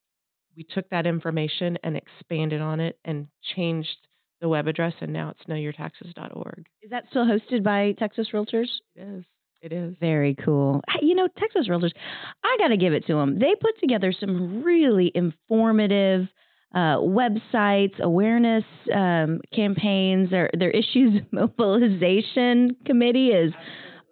we 0.56 0.64
took 0.64 0.90
that 0.90 1.07
information 1.07 1.78
and 1.83 1.98
expanded 1.98 2.62
on 2.62 2.80
it 2.80 3.00
and 3.06 3.28
changed 3.56 3.98
the 4.42 4.50
web 4.50 4.68
address, 4.68 4.94
and 5.02 5.12
now 5.12 5.30
it's 5.30 5.44
knowyourtaxes.org. 5.50 6.66
Is 6.81 6.92
that 6.92 7.06
still 7.10 7.26
hosted 7.26 7.64
by 7.64 7.94
Texas 7.98 8.30
Realtors? 8.33 8.69
It 8.95 9.02
is. 9.02 9.26
It 9.61 9.73
is. 9.73 9.95
Very 9.99 10.35
cool. 10.35 10.81
You 11.01 11.16
know, 11.16 11.28
Texas 11.37 11.68
Realtors, 11.68 11.92
I 12.44 12.56
got 12.59 12.69
to 12.69 12.78
give 12.78 12.94
it 12.94 13.06
to 13.07 13.13
them. 13.13 13.39
They 13.39 13.56
put 13.59 13.80
together 13.80 14.13
some 14.18 14.63
really 14.63 15.11
informative 15.13 16.28
uh, 16.73 16.97
websites, 16.97 17.99
awareness 17.99 18.63
um, 18.94 19.42
campaigns. 19.54 20.30
Their 20.30 20.49
their 20.57 20.69
issues 20.71 21.21
mobilization 21.31 22.78
committee 22.85 23.30
is, 23.30 23.54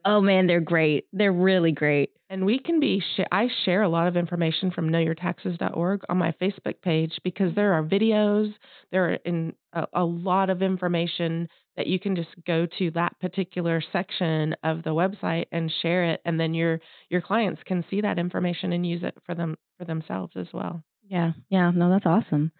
oh 0.06 0.22
man, 0.22 0.48
they're 0.48 0.60
great. 0.60 1.06
They're 1.14 1.32
really 1.32 1.72
great. 1.72 2.12
And 2.30 2.46
we 2.46 2.60
can 2.60 2.82
be, 2.82 3.02
I 3.32 3.48
share 3.64 3.84
a 3.84 3.90
lot 3.90 4.08
of 4.08 4.18
information 4.18 4.70
from 4.72 4.90
knowyourtaxes.org 4.90 6.02
on 6.10 6.18
my 6.18 6.34
Facebook 6.42 6.82
page 6.82 7.14
because 7.24 7.56
there 7.56 7.72
are 7.74 7.84
videos, 7.84 8.54
there 8.92 9.12
are 9.12 9.14
in 9.24 9.54
a, 9.72 9.86
a 9.94 10.04
lot 10.04 10.50
of 10.50 10.62
information 10.62 11.48
that 11.78 11.88
you 11.88 12.00
can 12.00 12.16
just 12.16 12.30
go 12.46 12.68
to 12.80 12.92
that 12.92 13.18
particular 13.22 13.82
section 13.94 14.56
of 14.64 14.84
the 14.84 14.90
website 14.90 15.46
and 15.52 15.72
share 15.82 16.06
it 16.06 16.22
and 16.26 16.40
then 16.40 16.54
your 16.54 16.80
your 17.10 17.22
clients 17.22 17.62
can 17.66 17.86
see 17.90 18.02
that 18.02 18.20
information 18.20 18.74
and 18.74 18.86
use 18.86 19.04
it 19.04 19.16
for 19.26 19.36
them 19.36 19.56
for 19.78 19.86
themselves 19.86 20.34
as 20.36 20.48
well. 20.54 20.84
Yeah. 21.08 21.32
Yeah, 21.50 21.72
no 21.74 21.90
that's 21.90 22.06
awesome. 22.06 22.52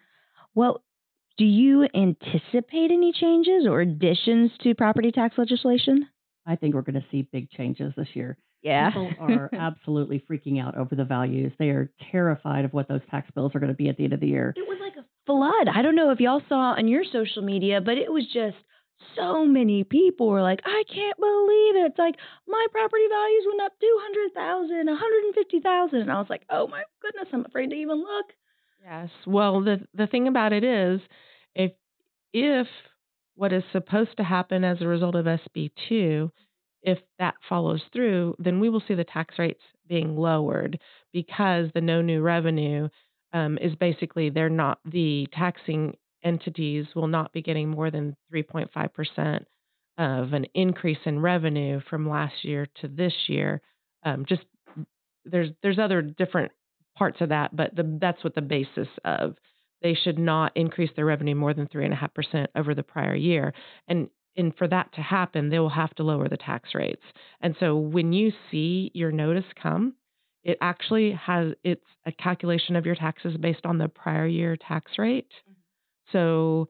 Well, 0.54 0.82
do 1.36 1.44
you 1.44 1.86
anticipate 1.94 2.90
any 2.90 3.12
changes 3.12 3.66
or 3.66 3.80
additions 3.80 4.50
to 4.62 4.74
property 4.74 5.12
tax 5.12 5.36
legislation? 5.36 6.08
I 6.46 6.56
think 6.56 6.74
we're 6.74 6.82
going 6.82 7.00
to 7.00 7.04
see 7.10 7.28
big 7.30 7.50
changes 7.50 7.92
this 7.96 8.08
year. 8.14 8.38
Yeah. 8.62 8.90
People 8.90 9.12
are 9.20 9.50
absolutely 9.58 10.24
freaking 10.28 10.60
out 10.60 10.76
over 10.76 10.94
the 10.94 11.04
values. 11.04 11.52
They 11.58 11.68
are 11.68 11.92
terrified 12.10 12.64
of 12.64 12.72
what 12.72 12.88
those 12.88 13.02
tax 13.10 13.30
bills 13.34 13.54
are 13.54 13.60
going 13.60 13.72
to 13.72 13.76
be 13.76 13.88
at 13.88 13.96
the 13.96 14.04
end 14.04 14.14
of 14.14 14.20
the 14.20 14.28
year. 14.28 14.54
It 14.56 14.66
was 14.66 14.78
like 14.80 14.96
a 14.96 15.06
flood. 15.26 15.68
I 15.72 15.82
don't 15.82 15.94
know 15.94 16.10
if 16.10 16.18
y'all 16.18 16.42
saw 16.48 16.72
on 16.72 16.88
your 16.88 17.04
social 17.04 17.42
media, 17.42 17.80
but 17.80 17.98
it 17.98 18.10
was 18.12 18.24
just 18.32 18.56
so 19.16 19.44
many 19.44 19.84
people 19.84 20.28
were 20.28 20.42
like, 20.42 20.60
I 20.64 20.82
can't 20.92 21.18
believe 21.18 21.76
it. 21.76 21.90
It's 21.90 21.98
like 21.98 22.16
my 22.46 22.66
property 22.70 23.04
values 23.08 23.44
went 23.46 23.62
up 23.62 23.72
200,000, 23.80 24.86
150,000. 24.86 26.00
And 26.00 26.10
I 26.12 26.18
was 26.18 26.30
like, 26.30 26.42
oh 26.50 26.66
my 26.66 26.82
goodness, 27.00 27.28
I'm 27.32 27.44
afraid 27.44 27.70
to 27.70 27.76
even 27.76 27.98
look. 27.98 28.26
Yes. 28.84 29.10
Well, 29.26 29.60
the 29.60 29.86
the 29.94 30.06
thing 30.06 30.28
about 30.28 30.52
it 30.52 30.64
is 30.64 31.00
if 31.54 31.72
if 32.32 32.66
what 33.34 33.52
is 33.52 33.64
supposed 33.72 34.16
to 34.16 34.24
happen 34.24 34.64
as 34.64 34.80
a 34.80 34.86
result 34.86 35.14
of 35.14 35.26
SB2 35.26 36.30
if 36.82 36.98
that 37.18 37.34
follows 37.48 37.82
through, 37.92 38.36
then 38.38 38.60
we 38.60 38.68
will 38.68 38.82
see 38.86 38.94
the 38.94 39.04
tax 39.04 39.38
rates 39.38 39.62
being 39.88 40.16
lowered 40.16 40.78
because 41.12 41.68
the 41.74 41.80
no 41.80 42.00
new 42.00 42.20
revenue 42.20 42.88
um, 43.32 43.58
is 43.58 43.74
basically 43.74 44.30
they're 44.30 44.48
not 44.48 44.78
the 44.84 45.26
taxing 45.32 45.96
entities 46.24 46.86
will 46.94 47.06
not 47.06 47.32
be 47.32 47.42
getting 47.42 47.68
more 47.68 47.90
than 47.90 48.16
3.5 48.32 48.92
percent 48.92 49.46
of 49.98 50.32
an 50.32 50.46
increase 50.54 50.98
in 51.04 51.20
revenue 51.20 51.80
from 51.90 52.08
last 52.08 52.44
year 52.44 52.66
to 52.80 52.88
this 52.88 53.12
year. 53.26 53.60
Um, 54.04 54.24
just 54.28 54.42
there's 55.24 55.50
there's 55.62 55.78
other 55.78 56.02
different 56.02 56.52
parts 56.96 57.20
of 57.20 57.28
that, 57.30 57.54
but 57.54 57.74
the, 57.74 57.98
that's 58.00 58.22
what 58.24 58.34
the 58.34 58.42
basis 58.42 58.88
of. 59.04 59.36
They 59.80 59.94
should 59.94 60.18
not 60.18 60.56
increase 60.56 60.90
their 60.96 61.04
revenue 61.04 61.36
more 61.36 61.54
than 61.54 61.68
three 61.68 61.84
and 61.84 61.94
a 61.94 61.96
half 61.96 62.12
percent 62.12 62.50
over 62.56 62.74
the 62.74 62.82
prior 62.82 63.14
year, 63.14 63.54
and 63.86 64.08
and 64.36 64.56
for 64.56 64.68
that 64.68 64.92
to 64.94 65.02
happen, 65.02 65.50
they 65.50 65.58
will 65.58 65.68
have 65.68 65.94
to 65.96 66.02
lower 66.02 66.28
the 66.28 66.36
tax 66.36 66.70
rates. 66.74 67.02
And 67.40 67.56
so 67.60 67.76
when 67.76 68.12
you 68.12 68.32
see 68.50 68.90
your 68.94 69.12
notice 69.12 69.44
come, 69.60 69.94
it 70.44 70.56
actually 70.60 71.12
has 71.12 71.52
it's 71.64 71.84
a 72.06 72.12
calculation 72.12 72.76
of 72.76 72.86
your 72.86 72.94
taxes 72.94 73.36
based 73.36 73.66
on 73.66 73.78
the 73.78 73.88
prior 73.88 74.26
year 74.26 74.56
tax 74.56 74.92
rate. 74.96 75.30
So 76.12 76.68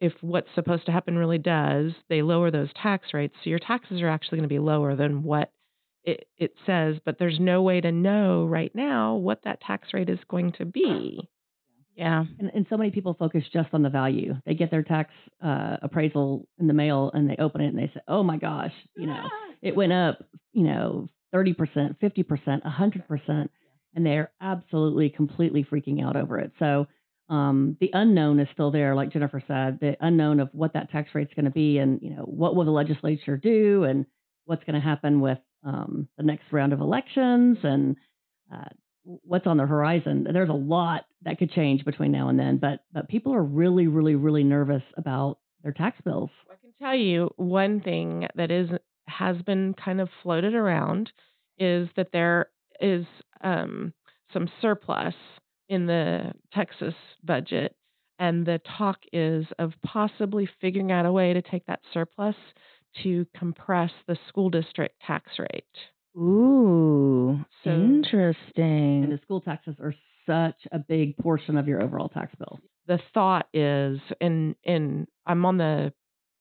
if 0.00 0.12
what's 0.20 0.48
supposed 0.54 0.86
to 0.86 0.92
happen 0.92 1.16
really 1.16 1.38
does, 1.38 1.92
they 2.08 2.22
lower 2.22 2.50
those 2.50 2.70
tax 2.80 3.08
rates. 3.14 3.34
So 3.42 3.50
your 3.50 3.60
taxes 3.60 4.00
are 4.02 4.08
actually 4.08 4.38
going 4.38 4.48
to 4.48 4.54
be 4.54 4.58
lower 4.58 4.96
than 4.96 5.22
what 5.22 5.52
it, 6.04 6.26
it 6.36 6.54
says, 6.66 6.96
but 7.04 7.18
there's 7.18 7.38
no 7.38 7.62
way 7.62 7.80
to 7.80 7.92
know 7.92 8.44
right 8.44 8.72
now 8.74 9.14
what 9.14 9.42
that 9.44 9.60
tax 9.60 9.88
rate 9.94 10.10
is 10.10 10.18
going 10.28 10.52
to 10.58 10.64
be. 10.64 11.28
Yeah. 11.94 12.24
And, 12.38 12.50
and 12.54 12.66
so 12.68 12.76
many 12.76 12.90
people 12.90 13.14
focus 13.14 13.44
just 13.52 13.68
on 13.72 13.82
the 13.82 13.90
value. 13.90 14.34
They 14.46 14.54
get 14.54 14.70
their 14.70 14.82
tax 14.82 15.12
uh, 15.44 15.76
appraisal 15.82 16.48
in 16.58 16.66
the 16.66 16.74
mail 16.74 17.10
and 17.14 17.28
they 17.28 17.36
open 17.36 17.60
it 17.60 17.68
and 17.68 17.78
they 17.78 17.90
say, 17.94 18.00
oh 18.08 18.22
my 18.22 18.38
gosh, 18.38 18.72
you 18.96 19.06
know, 19.06 19.22
it 19.60 19.76
went 19.76 19.92
up, 19.92 20.18
you 20.52 20.64
know, 20.64 21.08
30%, 21.34 21.54
50%, 22.00 22.62
100%. 22.64 23.48
And 23.94 24.06
they're 24.06 24.32
absolutely, 24.40 25.10
completely 25.10 25.64
freaking 25.64 26.02
out 26.02 26.16
over 26.16 26.38
it. 26.38 26.50
So 26.58 26.86
um, 27.32 27.78
the 27.80 27.88
unknown 27.94 28.40
is 28.40 28.48
still 28.52 28.70
there, 28.70 28.94
like 28.94 29.10
Jennifer 29.10 29.42
said, 29.48 29.78
the 29.80 29.96
unknown 30.00 30.38
of 30.38 30.50
what 30.52 30.74
that 30.74 30.90
tax 30.90 31.08
rate 31.14 31.28
is 31.28 31.34
going 31.34 31.46
to 31.46 31.50
be 31.50 31.78
and, 31.78 31.98
you 32.02 32.10
know, 32.10 32.24
what 32.24 32.54
will 32.54 32.66
the 32.66 32.70
legislature 32.70 33.38
do 33.38 33.84
and 33.84 34.04
what's 34.44 34.62
going 34.64 34.74
to 34.74 34.86
happen 34.86 35.18
with 35.18 35.38
um, 35.64 36.08
the 36.18 36.24
next 36.24 36.44
round 36.52 36.74
of 36.74 36.80
elections 36.80 37.56
and 37.62 37.96
uh, 38.52 38.68
what's 39.04 39.46
on 39.46 39.56
the 39.56 39.64
horizon. 39.64 40.26
There's 40.30 40.50
a 40.50 40.52
lot 40.52 41.06
that 41.22 41.38
could 41.38 41.50
change 41.50 41.86
between 41.86 42.12
now 42.12 42.28
and 42.28 42.38
then, 42.38 42.58
but 42.58 42.80
but 42.92 43.08
people 43.08 43.34
are 43.34 43.42
really, 43.42 43.86
really, 43.86 44.14
really 44.14 44.44
nervous 44.44 44.82
about 44.98 45.38
their 45.62 45.72
tax 45.72 45.98
bills. 46.04 46.28
I 46.50 46.56
can 46.60 46.72
tell 46.78 46.94
you 46.94 47.30
one 47.36 47.80
thing 47.80 48.28
that 48.34 48.50
is 48.50 48.68
has 49.08 49.40
been 49.40 49.74
kind 49.82 50.02
of 50.02 50.10
floated 50.22 50.54
around 50.54 51.10
is 51.56 51.88
that 51.96 52.08
there 52.12 52.50
is 52.78 53.06
um, 53.42 53.94
some 54.34 54.50
surplus 54.60 55.14
in 55.72 55.86
the 55.86 56.32
Texas 56.52 56.94
budget, 57.24 57.74
and 58.18 58.44
the 58.44 58.60
talk 58.76 58.98
is 59.10 59.46
of 59.58 59.72
possibly 59.82 60.46
figuring 60.60 60.92
out 60.92 61.06
a 61.06 61.12
way 61.12 61.32
to 61.32 61.40
take 61.40 61.64
that 61.64 61.80
surplus 61.94 62.36
to 63.02 63.26
compress 63.34 63.90
the 64.06 64.18
school 64.28 64.50
district 64.50 65.00
tax 65.00 65.30
rate. 65.38 65.64
Ooh, 66.14 67.40
so, 67.64 67.70
interesting. 67.70 69.04
And 69.04 69.12
the 69.12 69.20
school 69.24 69.40
taxes 69.40 69.76
are 69.80 69.94
such 70.26 70.60
a 70.70 70.78
big 70.78 71.16
portion 71.16 71.56
of 71.56 71.66
your 71.66 71.82
overall 71.82 72.10
tax 72.10 72.34
bill. 72.38 72.60
The 72.86 73.00
thought 73.14 73.46
is, 73.54 73.98
and 74.20 74.54
in 74.64 75.06
I'm 75.26 75.46
on 75.46 75.56
the 75.56 75.94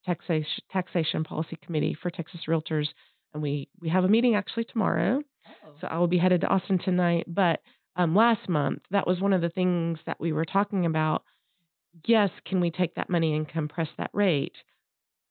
taxation 0.05 0.63
taxation 0.73 1.23
policy 1.23 1.57
committee 1.63 1.97
for 2.01 2.09
Texas 2.11 2.41
Realtors, 2.49 2.87
and 3.33 3.41
we 3.41 3.69
we 3.79 3.87
have 3.87 4.03
a 4.03 4.09
meeting 4.09 4.35
actually 4.35 4.65
tomorrow. 4.65 5.21
Oh. 5.65 5.73
So 5.79 5.87
I 5.87 5.99
will 5.99 6.07
be 6.07 6.17
headed 6.17 6.41
to 6.41 6.47
Austin 6.47 6.79
tonight. 6.79 7.27
But 7.27 7.61
um, 7.95 8.15
last 8.15 8.47
month, 8.47 8.81
that 8.91 9.07
was 9.07 9.19
one 9.19 9.33
of 9.33 9.41
the 9.41 9.49
things 9.49 9.99
that 10.05 10.19
we 10.19 10.31
were 10.31 10.45
talking 10.45 10.85
about. 10.85 11.23
Yes, 12.05 12.29
can 12.45 12.61
we 12.61 12.71
take 12.71 12.95
that 12.95 13.09
money 13.09 13.35
and 13.35 13.47
compress 13.47 13.89
that 13.97 14.11
rate? 14.13 14.55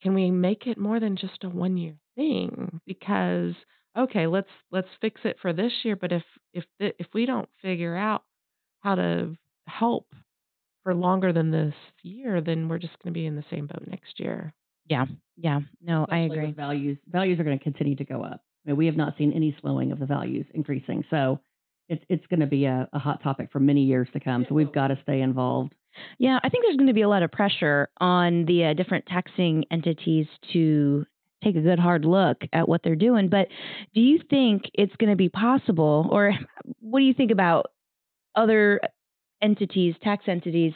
Can 0.03 0.15
we 0.15 0.31
make 0.31 0.67
it 0.67 0.79
more 0.79 1.01
than 1.01 1.17
just 1.17 1.45
a 1.45 1.49
one 1.49 1.77
year 1.77 1.97
thing? 2.17 2.81
Because 2.87 3.55
okay, 3.97 4.27
let's 4.27 4.51
let's 4.71 4.89
fix 5.01 5.21
it 5.25 5.37
for 5.41 5.53
this 5.53 5.73
year. 5.85 5.97
But 5.97 6.13
if 6.13 6.23
if 6.53 6.65
the, 6.79 6.93
if 6.99 7.07
we 7.15 7.27
don't 7.27 7.49
figure 7.63 7.97
out 7.97 8.25
how 8.81 8.95
to 8.95 9.37
help 9.67 10.07
for 10.83 10.95
longer 10.95 11.33
than 11.33 11.51
this 11.51 11.75
year, 12.03 12.41
then 12.41 12.69
we're 12.69 12.79
just 12.79 12.99
going 13.03 13.13
to 13.13 13.19
be 13.19 13.27
in 13.27 13.37
the 13.37 13.45
same 13.51 13.67
boat 13.67 13.87
next 13.87 14.19
year. 14.19 14.55
Yeah, 14.87 15.07
yeah, 15.37 15.61
no, 15.83 16.05
Especially 16.05 16.39
I 16.39 16.41
agree. 16.41 16.53
Values 16.53 16.99
values 17.07 17.39
are 17.41 17.45
going 17.45 17.59
to 17.59 17.65
continue 17.65 17.97
to 17.97 18.05
go 18.05 18.23
up. 18.23 18.43
I 18.65 18.71
mean, 18.71 18.77
we 18.77 18.87
have 18.87 18.97
not 18.97 19.17
seen 19.17 19.33
any 19.33 19.57
slowing 19.61 19.93
of 19.93 19.99
the 19.99 20.07
values 20.07 20.47
increasing, 20.55 21.05
so 21.11 21.41
it's 21.91 22.05
it's 22.09 22.27
going 22.29 22.41
to 22.41 22.47
be 22.47 22.65
a, 22.65 22.89
a 22.93 22.99
hot 22.99 23.23
topic 23.23 23.51
for 23.53 23.61
many 23.61 23.85
years 23.85 24.09
to 24.15 24.21
come. 24.21 24.47
So 24.49 24.55
we've 24.55 24.73
got 24.73 24.89
to 24.89 24.99
stay 25.03 25.21
involved. 25.21 25.75
Yeah, 26.19 26.39
I 26.43 26.49
think 26.49 26.65
there's 26.65 26.77
going 26.77 26.87
to 26.87 26.95
be 26.95 27.03
a 27.03 27.09
lot 27.09 27.25
of 27.25 27.33
pressure 27.33 27.89
on 28.01 28.47
the 28.47 28.67
uh, 28.67 28.75
different 28.75 29.07
taxing 29.07 29.65
entities 29.71 30.27
to 30.53 31.05
take 31.43 31.57
a 31.57 31.61
good 31.61 31.81
hard 31.81 32.05
look 32.05 32.43
at 32.53 32.69
what 32.69 32.83
they're 32.85 32.95
doing. 32.95 33.29
But 33.29 33.49
do 33.95 34.01
you 34.01 34.21
think 34.31 34.63
it's 34.75 34.95
going 34.97 35.11
to 35.11 35.17
be 35.17 35.29
possible, 35.29 36.09
or 36.11 36.33
what 36.81 37.01
do 37.01 37.05
you 37.05 37.15
think 37.15 37.33
about 37.33 37.73
other 38.37 38.81
entities, 39.43 39.95
tax 40.03 40.25
entities, 40.29 40.75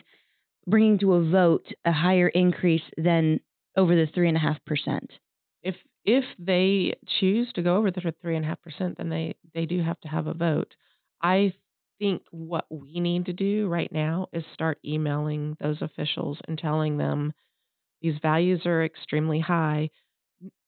bringing 0.66 0.98
to 0.98 1.14
a 1.14 1.30
vote 1.30 1.66
a 1.84 1.92
higher 1.92 2.28
increase 2.28 2.82
than 2.96 3.40
over 3.76 3.94
the 3.94 4.08
three 4.12 4.28
and 4.28 4.36
a 4.36 4.40
half 4.40 4.58
percent? 4.66 5.12
If 5.62 5.76
if 6.04 6.24
they 6.38 6.94
choose 7.20 7.52
to 7.54 7.62
go 7.62 7.76
over 7.76 7.90
the 7.90 8.12
three 8.20 8.36
and 8.36 8.44
a 8.44 8.48
half 8.48 8.60
percent, 8.62 8.98
then 8.98 9.10
they 9.10 9.36
they 9.54 9.64
do 9.64 9.80
have 9.80 10.00
to 10.00 10.08
have 10.08 10.26
a 10.26 10.34
vote. 10.34 10.74
I 11.24 11.54
think 11.98 12.22
what 12.30 12.66
we 12.70 13.00
need 13.00 13.26
to 13.26 13.32
do 13.32 13.66
right 13.68 13.90
now 13.90 14.28
is 14.32 14.44
start 14.52 14.78
emailing 14.84 15.56
those 15.60 15.80
officials 15.82 16.38
and 16.46 16.56
telling 16.56 16.98
them 16.98 17.32
these 18.00 18.14
values 18.22 18.66
are 18.66 18.84
extremely 18.84 19.40
high 19.40 19.90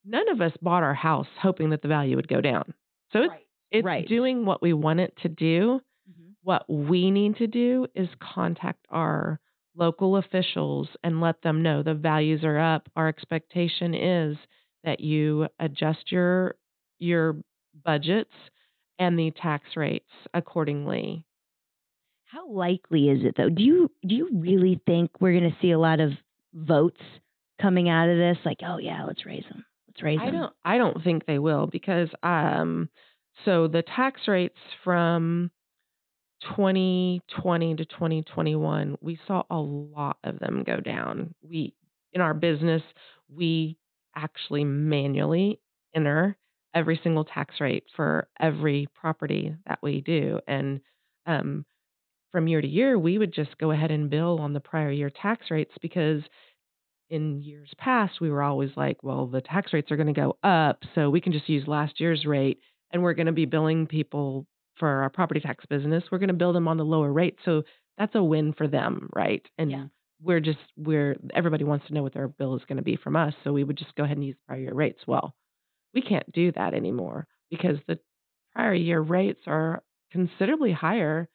none 0.07 0.29
of 0.31 0.41
us 0.41 0.53
bought 0.63 0.83
our 0.83 0.95
house 0.95 1.27
hoping 1.41 1.71
that 1.71 1.83
the 1.83 1.89
value 1.89 2.17
would 2.17 2.29
go 2.29 2.41
down. 2.41 2.73
So 3.13 3.21
it's, 3.21 3.31
right. 3.31 3.47
it's 3.71 3.85
right. 3.85 4.09
doing 4.09 4.47
what 4.47 4.63
we 4.63 4.73
want 4.73 5.01
it 5.01 5.13
to 5.23 5.29
do. 5.29 5.81
Mm-hmm. 6.09 6.31
What 6.43 6.65
we 6.69 7.11
need 7.11 7.37
to 7.37 7.47
do 7.47 7.87
is 7.95 8.09
contact 8.21 8.87
our 8.91 9.41
local 9.75 10.17
officials 10.17 10.89
and 11.05 11.21
let 11.21 11.43
them 11.43 11.63
know 11.63 11.83
the 11.83 11.95
values 11.95 12.45
are 12.45 12.59
up. 12.59 12.89
Our 12.97 13.09
expectation 13.09 13.95
is 13.95 14.37
that 14.85 15.01
you 15.01 15.49
adjust 15.59 16.13
your 16.13 16.55
your 16.99 17.37
budgets 17.85 18.33
and 18.99 19.19
the 19.19 19.31
tax 19.31 19.65
rates 19.77 20.11
accordingly. 20.35 21.25
How 22.25 22.49
likely 22.51 23.09
is 23.09 23.25
it 23.25 23.35
though? 23.37 23.49
Do 23.49 23.63
you 23.63 23.91
do 24.07 24.15
you 24.15 24.29
really 24.33 24.81
think 24.87 25.11
we're 25.21 25.39
going 25.39 25.51
to 25.51 25.57
see 25.63 25.71
a 25.71 25.79
lot 25.79 26.01
of 26.01 26.13
votes 26.55 27.01
coming 27.61 27.89
out 27.89 28.09
of 28.09 28.17
this 28.17 28.39
like, 28.45 28.59
"Oh 28.67 28.79
yeah, 28.79 29.05
let's 29.05 29.25
raise 29.25 29.45
them." 29.51 29.65
let's 29.97 30.03
raise 30.03 30.19
them. 30.19 30.29
I 30.29 30.31
don't 30.31 30.53
I 30.65 30.79
don't 30.79 31.03
think 31.03 31.27
they 31.27 31.39
will 31.39 31.67
because 31.67 32.09
um 32.23 32.89
so 33.45 33.69
the 33.69 33.83
tax 33.83 34.23
rates 34.29 34.59
from 34.85 35.51
2020 36.57 37.77
to 37.77 37.85
2021 37.85 38.99
we 39.01 39.19
saw 39.27 39.43
a 39.51 39.57
lot 39.57 40.19
of 40.25 40.39
them 40.39 40.65
go 40.67 40.81
down. 40.81 41.35
We 41.43 41.75
in 42.13 42.21
our 42.21 42.35
business 42.35 42.83
we 43.35 43.79
actually 44.15 44.65
manually 44.65 45.61
enter 45.95 46.37
every 46.77 47.01
single 47.03 47.25
tax 47.25 47.57
rate 47.61 47.85
for 47.97 48.29
every 48.39 48.87
property 48.95 49.57
that 49.67 49.81
we 49.83 50.01
do 50.01 50.39
and 50.47 50.81
um 51.27 51.65
from 52.37 52.49
year 52.49 52.61
to 52.61 52.69
year, 52.69 52.99
we 52.99 53.17
would 53.17 53.33
just 53.33 53.57
go 53.57 53.71
ahead 53.71 53.91
and 53.91 54.11
bill 54.11 54.39
on 54.41 54.53
the 54.53 54.61
prior 54.61 54.91
year 54.91 55.09
tax 55.09 55.51
rates 55.51 55.73
because 55.81 56.23
in 57.09 57.41
years 57.41 57.71
past, 57.79 58.21
we 58.21 58.31
were 58.31 58.43
always 58.43 58.69
like, 58.77 59.03
well, 59.03 59.27
the 59.27 59.41
tax 59.41 59.73
rates 59.73 59.91
are 59.91 59.97
going 59.97 60.13
to 60.13 60.21
go 60.21 60.37
up, 60.43 60.81
so 60.95 61.09
we 61.09 61.21
can 61.23 61.33
just 61.33 61.49
use 61.49 61.67
last 61.67 61.99
year's 61.99 62.27
rate, 62.27 62.59
and 62.91 63.03
we're 63.03 63.15
going 63.15 63.27
to 63.27 63.33
be 63.33 63.47
billing 63.47 63.87
people 63.87 64.47
for 64.77 64.89
our 64.89 65.09
property 65.09 65.41
tax 65.41 65.65
business. 65.67 66.05
We're 66.13 66.19
going 66.19 66.29
to 66.29 66.35
bill 66.35 66.53
them 66.53 66.69
on 66.69 66.77
the 66.77 66.85
lower 66.85 67.11
rate, 67.11 67.39
so 67.45 67.63
that's 67.97 68.15
a 68.15 68.23
win 68.23 68.53
for 68.53 68.69
them, 68.69 69.09
right? 69.15 69.43
And 69.57 69.71
yeah. 69.71 69.85
we're 70.23 70.41
just 70.41 70.59
we're 70.77 71.17
everybody 71.35 71.65
wants 71.65 71.87
to 71.87 71.95
know 71.95 72.03
what 72.03 72.13
their 72.13 72.29
bill 72.29 72.55
is 72.57 72.65
going 72.69 72.77
to 72.77 72.83
be 72.83 72.97
from 72.97 73.17
us, 73.17 73.33
so 73.45 73.53
we 73.53 73.65
would 73.65 73.79
just 73.79 73.95
go 73.95 74.05
ahead 74.05 74.19
and 74.19 74.27
use 74.27 74.37
prior 74.47 74.61
year 74.61 74.75
rates. 74.75 75.01
Well, 75.07 75.35
we 75.97 76.03
can't 76.03 76.31
do 76.31 76.53
that 76.53 76.75
anymore 76.75 77.27
because 77.51 77.79
the 77.89 77.99
prior 78.55 78.75
year 78.75 79.01
rates 79.01 79.41
are 79.47 79.83
considerably 80.13 80.73
higher 80.73 81.29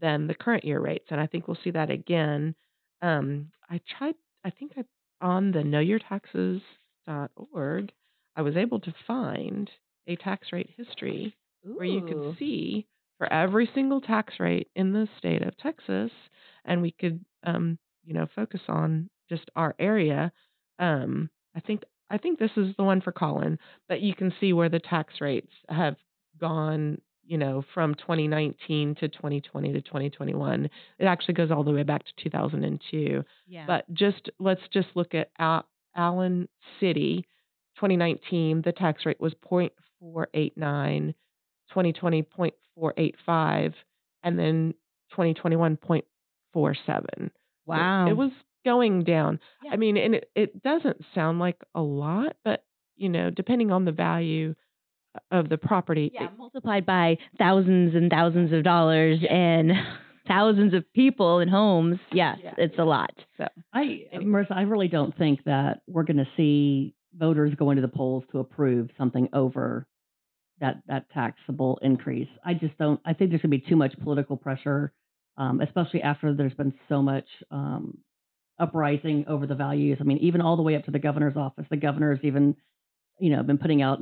than 0.00 0.26
the 0.26 0.34
current 0.34 0.64
year 0.64 0.80
rates, 0.80 1.06
and 1.10 1.20
I 1.20 1.26
think 1.26 1.48
we'll 1.48 1.58
see 1.64 1.70
that 1.70 1.90
again. 1.90 2.54
Um, 3.00 3.50
I 3.68 3.80
tried. 3.98 4.14
I 4.44 4.50
think 4.50 4.72
I 4.76 4.84
on 5.22 5.52
the 5.52 5.60
knowyourtaxes.org, 5.60 7.92
I 8.36 8.42
was 8.42 8.56
able 8.56 8.80
to 8.80 8.94
find 9.06 9.70
a 10.06 10.16
tax 10.16 10.48
rate 10.52 10.68
history 10.76 11.34
Ooh. 11.66 11.76
where 11.76 11.86
you 11.86 12.02
could 12.02 12.36
see 12.38 12.86
for 13.18 13.32
every 13.32 13.70
single 13.74 14.00
tax 14.00 14.34
rate 14.40 14.68
in 14.74 14.92
the 14.92 15.08
state 15.18 15.42
of 15.42 15.56
Texas, 15.56 16.10
and 16.64 16.82
we 16.82 16.90
could, 16.90 17.24
um, 17.44 17.78
you 18.04 18.12
know, 18.12 18.26
focus 18.34 18.60
on 18.68 19.08
just 19.28 19.48
our 19.56 19.74
area. 19.78 20.32
Um, 20.78 21.30
I 21.54 21.60
think 21.60 21.82
I 22.12 22.18
think 22.18 22.38
this 22.38 22.50
is 22.56 22.76
the 22.76 22.84
one 22.84 23.00
for 23.00 23.10
Collin, 23.10 23.58
but 23.88 24.00
you 24.00 24.14
can 24.14 24.32
see 24.38 24.52
where 24.52 24.68
the 24.68 24.78
tax 24.78 25.14
rates 25.20 25.50
have 25.68 25.96
gone 26.40 26.98
you 27.24 27.38
know, 27.38 27.64
from 27.72 27.94
2019 27.94 28.96
to 28.96 29.08
2020 29.08 29.72
to 29.72 29.80
2021. 29.80 30.68
It 30.98 31.04
actually 31.04 31.34
goes 31.34 31.50
all 31.50 31.64
the 31.64 31.72
way 31.72 31.82
back 31.82 32.04
to 32.04 32.12
2002. 32.24 33.24
Yeah. 33.46 33.64
But 33.66 33.92
just 33.94 34.30
let's 34.38 34.60
just 34.72 34.88
look 34.94 35.14
at 35.14 35.30
Al- 35.38 35.66
Allen 35.96 36.48
City, 36.80 37.26
2019, 37.76 38.62
the 38.64 38.72
tax 38.72 39.06
rate 39.06 39.20
was 39.20 39.34
0.489, 39.50 41.14
2020 41.68 42.22
0.485, 42.22 43.74
and 44.24 44.38
then 44.38 44.74
2021 45.10 45.76
0.47. 45.76 47.30
wow. 47.66 48.06
It, 48.06 48.10
it 48.10 48.16
was 48.16 48.30
going 48.64 49.04
down. 49.04 49.38
Yeah. 49.64 49.72
I 49.72 49.76
mean, 49.76 49.96
and 49.96 50.14
it, 50.16 50.30
it 50.34 50.62
doesn't 50.62 51.04
sound 51.14 51.38
like 51.38 51.56
a 51.74 51.82
lot, 51.82 52.36
but 52.44 52.64
you 52.96 53.08
know, 53.08 53.30
depending 53.30 53.70
on 53.72 53.84
the 53.84 53.92
value 53.92 54.54
of 55.30 55.48
the 55.48 55.58
property, 55.58 56.10
yeah, 56.14 56.24
it- 56.26 56.38
multiplied 56.38 56.86
by 56.86 57.18
thousands 57.38 57.94
and 57.94 58.10
thousands 58.10 58.52
of 58.52 58.62
dollars 58.64 59.18
and 59.28 59.72
thousands 60.28 60.72
of 60.74 60.90
people 60.94 61.40
and 61.40 61.50
homes. 61.50 61.98
Yes, 62.12 62.38
Yeah. 62.42 62.54
it's 62.58 62.78
a 62.78 62.84
lot. 62.84 63.10
so 63.36 63.46
I, 63.72 64.06
Anyway. 64.12 64.44
Marissa, 64.44 64.56
I 64.56 64.62
really 64.62 64.88
don't 64.88 65.16
think 65.18 65.44
that 65.44 65.82
we're 65.88 66.04
going 66.04 66.16
to 66.18 66.28
see 66.36 66.94
voters 67.18 67.54
going 67.56 67.76
to 67.76 67.82
the 67.82 67.88
polls 67.88 68.24
to 68.32 68.38
approve 68.38 68.88
something 68.96 69.28
over 69.32 69.86
that 70.60 70.80
that 70.86 71.10
taxable 71.10 71.78
increase. 71.82 72.28
I 72.44 72.54
just 72.54 72.78
don't. 72.78 73.00
I 73.04 73.12
think 73.14 73.30
there's 73.30 73.42
going 73.42 73.50
to 73.50 73.58
be 73.58 73.68
too 73.68 73.74
much 73.76 73.92
political 74.02 74.36
pressure, 74.36 74.92
um, 75.36 75.60
especially 75.60 76.02
after 76.02 76.32
there's 76.32 76.54
been 76.54 76.72
so 76.88 77.02
much 77.02 77.26
um, 77.50 77.98
uprising 78.58 79.24
over 79.28 79.46
the 79.46 79.54
values. 79.54 79.98
I 80.00 80.04
mean, 80.04 80.18
even 80.18 80.40
all 80.40 80.56
the 80.56 80.62
way 80.62 80.76
up 80.76 80.84
to 80.84 80.90
the 80.90 80.98
governor's 80.98 81.36
office. 81.36 81.66
The 81.70 81.76
governor's 81.76 82.20
even, 82.22 82.54
you 83.18 83.30
know, 83.34 83.42
been 83.42 83.58
putting 83.58 83.82
out 83.82 84.00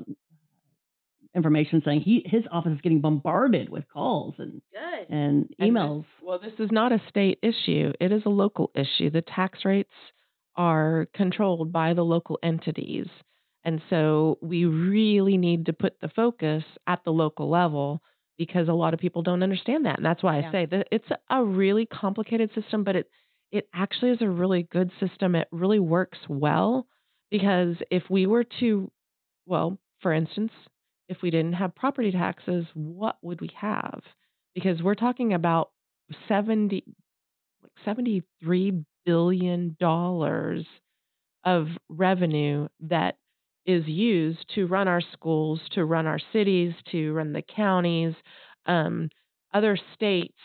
information 1.34 1.80
saying 1.84 2.00
he 2.00 2.22
his 2.26 2.42
office 2.50 2.72
is 2.72 2.80
getting 2.80 3.00
bombarded 3.00 3.68
with 3.68 3.84
calls 3.92 4.34
and 4.38 4.60
Good. 4.72 5.06
and 5.08 5.48
And 5.58 5.76
this- 5.76 5.82
emails. 5.82 6.04
well, 6.22 6.38
this 6.40 6.58
is 6.58 6.72
not 6.72 6.90
a 6.92 7.00
state 7.08 7.38
issue. 7.42 7.92
It 8.00 8.10
is 8.10 8.22
a 8.26 8.30
local 8.30 8.70
issue. 8.74 9.10
The 9.10 9.22
tax 9.22 9.64
rates 9.64 9.92
are 10.56 11.06
controlled 11.14 11.72
by 11.72 11.94
the 11.94 12.04
local 12.04 12.38
entities. 12.42 13.06
And 13.62 13.80
so 13.90 14.38
we 14.42 14.64
really 14.64 15.36
need 15.36 15.66
to 15.66 15.72
put 15.72 16.00
the 16.00 16.08
focus 16.08 16.64
at 16.86 17.04
the 17.04 17.12
local 17.12 17.48
level 17.48 18.02
because 18.36 18.68
a 18.68 18.72
lot 18.72 18.92
of 18.94 19.00
people 19.00 19.22
don't 19.22 19.42
understand 19.42 19.84
that. 19.86 19.98
And 19.98 20.04
that's 20.04 20.22
why 20.22 20.40
Yeah. 20.40 20.48
I 20.48 20.52
say 20.52 20.66
that 20.66 20.88
it's 20.90 21.08
a 21.28 21.44
really 21.44 21.86
complicated 21.86 22.52
system, 22.54 22.82
but 22.82 22.96
it 22.96 23.08
it 23.52 23.68
actually 23.74 24.12
is 24.12 24.22
a 24.22 24.28
really 24.28 24.62
good 24.70 24.90
system. 25.00 25.34
It 25.34 25.48
really 25.50 25.80
works 25.80 26.18
well 26.28 26.86
because 27.30 27.76
if 27.90 28.04
we 28.08 28.26
were 28.26 28.44
to 28.60 28.90
well, 29.46 29.78
for 30.00 30.12
instance, 30.12 30.52
if 31.08 31.18
we 31.22 31.30
didn't 31.30 31.54
have 31.54 31.74
property 31.74 32.12
taxes, 32.12 32.66
what 32.74 33.16
would 33.22 33.40
we 33.40 33.50
have? 33.56 34.00
Because 34.54 34.82
we're 34.82 34.94
talking 34.94 35.32
about 35.34 35.70
70 36.28 36.84
like 37.62 37.72
73 37.84 38.84
billion 39.04 39.76
dollars 39.80 40.66
of 41.44 41.66
revenue 41.88 42.68
that 42.80 43.16
is 43.66 43.86
used 43.86 44.44
to 44.54 44.66
run 44.66 44.88
our 44.88 45.02
schools, 45.12 45.60
to 45.72 45.84
run 45.84 46.06
our 46.06 46.20
cities, 46.32 46.72
to 46.90 47.12
run 47.12 47.32
the 47.32 47.42
counties. 47.42 48.14
Um, 48.66 49.10
other 49.52 49.78
states 49.94 50.38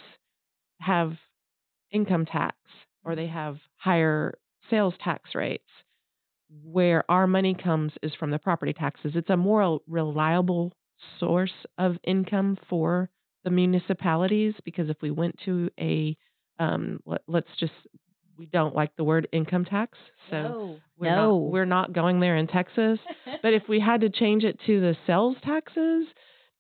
have 0.80 1.14
income 1.92 2.26
tax 2.26 2.56
or 3.06 3.16
they 3.16 3.28
have 3.28 3.58
higher 3.78 4.38
sales 4.70 4.94
tax 5.04 5.36
rates. 5.36 5.64
Where 6.64 7.04
our 7.10 7.28
money 7.28 7.56
comes 7.56 7.92
is 8.04 8.14
from 8.20 8.32
the 8.32 8.40
property 8.40 8.72
taxes. 8.72 9.14
It's 9.16 9.30
a 9.30 9.38
more 9.38 9.80
reliable 9.88 10.74
source 11.20 11.54
of 11.78 11.98
income 12.04 12.58
for 12.70 13.10
the 13.44 13.50
municipalities 13.50 14.54
because 14.64 14.90
if 14.90 14.98
we 15.02 15.12
went 15.12 15.40
to 15.46 15.70
a 15.80 16.18
um, 16.60 17.00
let, 17.06 17.22
let's 17.28 17.50
just 17.60 17.74
we 18.38 18.46
don't 18.48 18.76
like 18.76 18.96
the 18.96 19.04
word 19.04 19.28
income 19.32 19.66
tax, 19.66 19.98
so 20.30 20.42
no. 20.42 20.80
we're 20.98 21.16
no. 21.16 21.40
not 21.40 21.52
we're 21.52 21.66
not 21.66 21.94
going 21.94 22.20
there 22.20 22.36
in 22.36 22.48
Texas. 22.48 23.00
But 23.42 23.54
if 23.54 23.64
we 23.70 23.80
had 23.80 24.02
to 24.02 24.10
change 24.10 24.44
it 24.44 24.60
to 24.66 24.80
the 24.80 24.96
sales 25.06 25.38
taxes, 25.44 26.08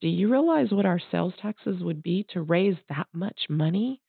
do 0.01 0.07
you 0.07 0.31
realize 0.31 0.67
what 0.71 0.85
our 0.85 0.99
sales 1.11 1.33
taxes 1.41 1.81
would 1.81 2.03
be 2.03 2.25
to 2.33 2.41
raise 2.41 2.75
that 2.89 3.07
much 3.11 3.41
money? 3.49 4.01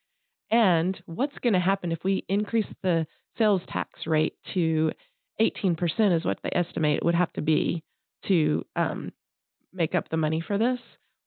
And 0.50 1.00
what's 1.06 1.38
going 1.42 1.52
to 1.54 1.60
happen 1.60 1.92
if 1.92 1.98
we 2.04 2.24
increase 2.28 2.66
the 2.82 3.06
sales 3.38 3.62
tax 3.68 4.06
rate 4.06 4.34
to 4.54 4.92
18% 5.40 5.76
is 6.16 6.24
what 6.24 6.38
they 6.42 6.50
estimate 6.52 6.98
it 6.98 7.04
would 7.04 7.14
have 7.14 7.32
to 7.34 7.42
be 7.42 7.82
to 8.28 8.64
um, 8.76 9.12
make 9.72 9.94
up 9.94 10.08
the 10.08 10.16
money 10.16 10.40
for 10.46 10.56
this? 10.58 10.78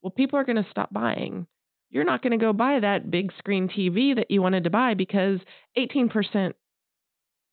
Well, 0.01 0.11
people 0.11 0.39
are 0.39 0.45
going 0.45 0.63
to 0.63 0.69
stop 0.71 0.91
buying. 0.93 1.45
You're 1.91 2.05
not 2.05 2.21
going 2.21 2.31
to 2.31 2.37
go 2.43 2.53
buy 2.53 2.79
that 2.79 3.11
big 3.11 3.31
screen 3.37 3.67
TV 3.67 4.15
that 4.15 4.29
you 4.31 4.41
wanted 4.41 4.63
to 4.63 4.69
buy 4.69 4.93
because 4.93 5.39
18% 5.77 6.53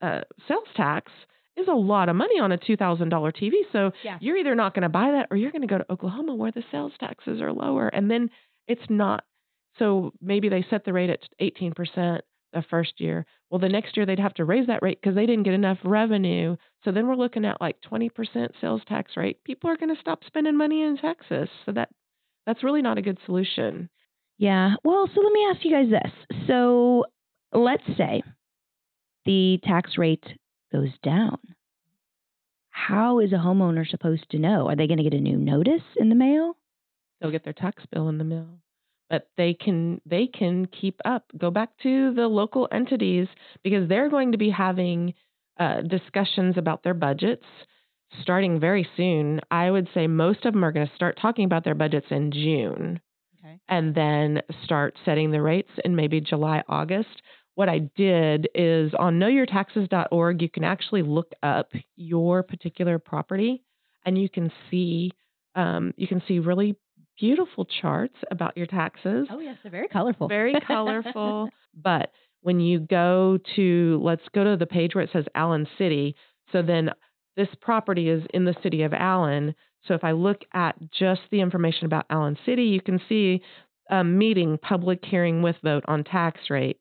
uh, 0.03 0.21
sales 0.47 0.69
tax 0.77 1.11
is 1.57 1.69
a 1.69 1.73
lot 1.73 2.09
of 2.09 2.17
money 2.17 2.39
on 2.39 2.53
a 2.53 2.59
$2,000 2.59 3.09
TV. 3.11 3.51
So 3.73 3.93
Yeah. 4.05 4.19
you're 4.21 4.37
either 4.37 4.55
not 4.55 4.75
going 4.75 4.83
to 4.83 4.89
buy 4.91 5.11
that 5.13 5.29
or 5.31 5.37
you're 5.39 5.51
going 5.53 5.63
to 5.63 5.67
go 5.69 5.79
to 5.79 5.91
Oklahoma 5.93 6.35
where 6.35 6.53
the 6.53 6.63
sales 6.71 6.93
taxes 7.01 7.41
are 7.41 7.53
lower. 7.53 7.89
And 7.89 8.11
then 8.11 8.31
it's 8.69 8.89
not. 8.91 9.25
So 9.79 10.13
maybe 10.21 10.49
they 10.49 10.65
set 10.69 10.85
the 10.85 10.93
rate 10.93 11.11
at 11.11 11.21
18% 11.41 12.21
the 12.53 12.65
first 12.71 13.01
year. 13.01 13.27
Well, 13.51 13.59
the 13.59 13.69
next 13.69 13.97
year 13.97 14.07
they'd 14.07 14.19
have 14.19 14.35
to 14.35 14.45
raise 14.45 14.67
that 14.69 14.83
rate 14.83 14.99
because 15.01 15.15
they 15.15 15.27
didn't 15.27 15.45
get 15.45 15.55
enough 15.55 15.79
revenue. 15.85 16.57
So 16.85 16.93
then 16.93 17.07
we're 17.07 17.17
looking 17.17 17.45
at 17.45 17.61
like 17.61 17.77
20% 17.91 18.11
sales 18.61 18.83
tax 18.89 19.13
rate. 19.17 19.43
People 19.45 19.71
are 19.71 19.77
going 19.77 19.95
to 19.95 20.01
stop 20.01 20.21
spending 20.27 20.57
money 20.57 20.83
in 20.83 20.97
Texas. 20.97 21.49
So 21.65 21.73
that 21.73 21.91
that's 22.47 22.65
really 22.65 22.83
not 22.83 22.99
a 22.99 23.03
good 23.03 23.19
solution. 23.27 23.91
Yeah. 24.39 24.75
Well, 24.85 25.09
so 25.13 25.21
let 25.21 25.33
me 25.33 25.47
ask 25.51 25.65
you 25.65 25.73
guys 25.73 25.91
this. 25.91 26.39
So 26.47 27.05
let's 27.53 27.83
say 27.97 28.23
the 29.25 29.59
tax 29.65 29.99
rate 29.99 30.25
goes 30.73 30.91
down. 31.03 31.39
How 32.71 33.19
is 33.21 33.33
a 33.33 33.37
homeowner 33.37 33.87
supposed 33.87 34.31
to 34.31 34.39
know? 34.39 34.69
Are 34.69 34.77
they 34.77 34.87
going 34.87 34.99
to 34.99 35.03
get 35.03 35.15
a 35.15 35.21
new 35.21 35.39
notice 35.39 35.83
in 35.97 36.09
the 36.09 36.15
mail? 36.15 36.57
they'll 37.21 37.31
get 37.31 37.45
their 37.45 37.53
tax 37.53 37.83
bill 37.91 38.09
in 38.09 38.19
the 38.19 38.25
mail 38.25 38.47
but 39.11 39.29
they 39.37 39.55
can 39.55 40.01
they 40.07 40.27
can 40.27 40.67
keep 40.67 41.01
up 41.05 41.25
go 41.39 41.51
back 41.51 41.71
to 41.83 42.13
the 42.15 42.27
local 42.27 42.69
entities 42.73 43.29
because 43.63 43.89
they're 43.89 44.11
going 44.11 44.33
to 44.33 44.39
be 44.39 44.51
having 44.51 45.15
uh, 45.59 45.81
discussions 45.83 46.57
about 46.57 46.83
their 46.83 46.95
budgets 46.95 47.45
starting 48.23 48.59
very 48.61 48.87
soon 48.97 49.41
i 49.51 49.71
would 49.71 49.89
say 49.95 50.07
most 50.07 50.45
of 50.45 50.53
them 50.55 50.65
are 50.65 50.73
going 50.73 50.87
to 50.87 50.95
start 50.95 51.19
talking 51.21 51.45
about 51.45 51.65
their 51.65 51.75
budgets 51.75 52.07
in 52.11 52.31
june 52.31 53.01
Okay. 53.39 53.61
and 53.69 53.95
then 53.95 54.43
start 54.65 54.97
setting 55.05 55.31
the 55.31 55.43
rates 55.43 55.71
in 55.85 55.95
maybe 55.97 56.21
july 56.21 56.63
august 56.69 57.23
what 57.55 57.69
i 57.69 57.79
did 57.97 58.49
is 58.55 58.93
on 58.99 59.19
knowyourtaxes.org 59.19 60.41
you 60.43 60.49
can 60.49 60.65
actually 60.65 61.03
look 61.03 61.33
up 61.43 61.71
your 61.97 62.43
particular 62.43 62.99
property 62.99 63.63
and 64.05 64.19
you 64.19 64.29
can 64.29 64.51
see 64.71 65.11
um, 65.55 65.93
you 65.97 66.07
can 66.07 66.23
see 66.29 66.39
really 66.39 66.77
beautiful 67.19 67.65
charts 67.65 68.17
about 68.31 68.57
your 68.57 68.67
taxes. 68.67 69.29
Oh 69.31 69.41
yes, 69.41 69.57
they're 69.63 69.73
very 69.73 69.89
colorful. 69.89 70.29
Very 70.29 70.55
colorful. 70.67 71.49
but 71.83 72.13
when 72.43 72.61
you 72.61 72.81
go 72.81 73.39
to, 73.57 74.01
let's 74.03 74.23
go 74.35 74.45
to 74.45 74.57
the 74.57 74.67
page 74.67 74.95
where 74.95 75.05
it 75.05 75.11
says 75.13 75.25
Allen 75.35 75.67
City. 75.79 76.15
So 76.53 76.63
then 76.63 76.91
this 77.37 77.49
property 77.61 78.09
is 78.09 78.23
in 78.33 78.45
the 78.45 78.55
city 78.63 78.83
of 78.83 78.93
Allen. 78.93 79.55
So 79.87 79.95
if 79.95 80.05
I 80.05 80.13
look 80.13 80.43
at 80.55 80.77
just 80.91 81.23
the 81.31 81.41
information 81.41 81.87
about 81.87 82.07
Allen 82.11 82.39
City, 82.47 82.65
you 82.65 82.81
can 82.81 83.01
see 83.09 83.43
a 83.91 84.03
meeting, 84.03 84.59
public 84.59 85.05
hearing 85.05 85.43
with 85.43 85.57
vote 85.63 85.85
on 85.87 86.05
tax 86.05 86.41
rate, 86.51 86.79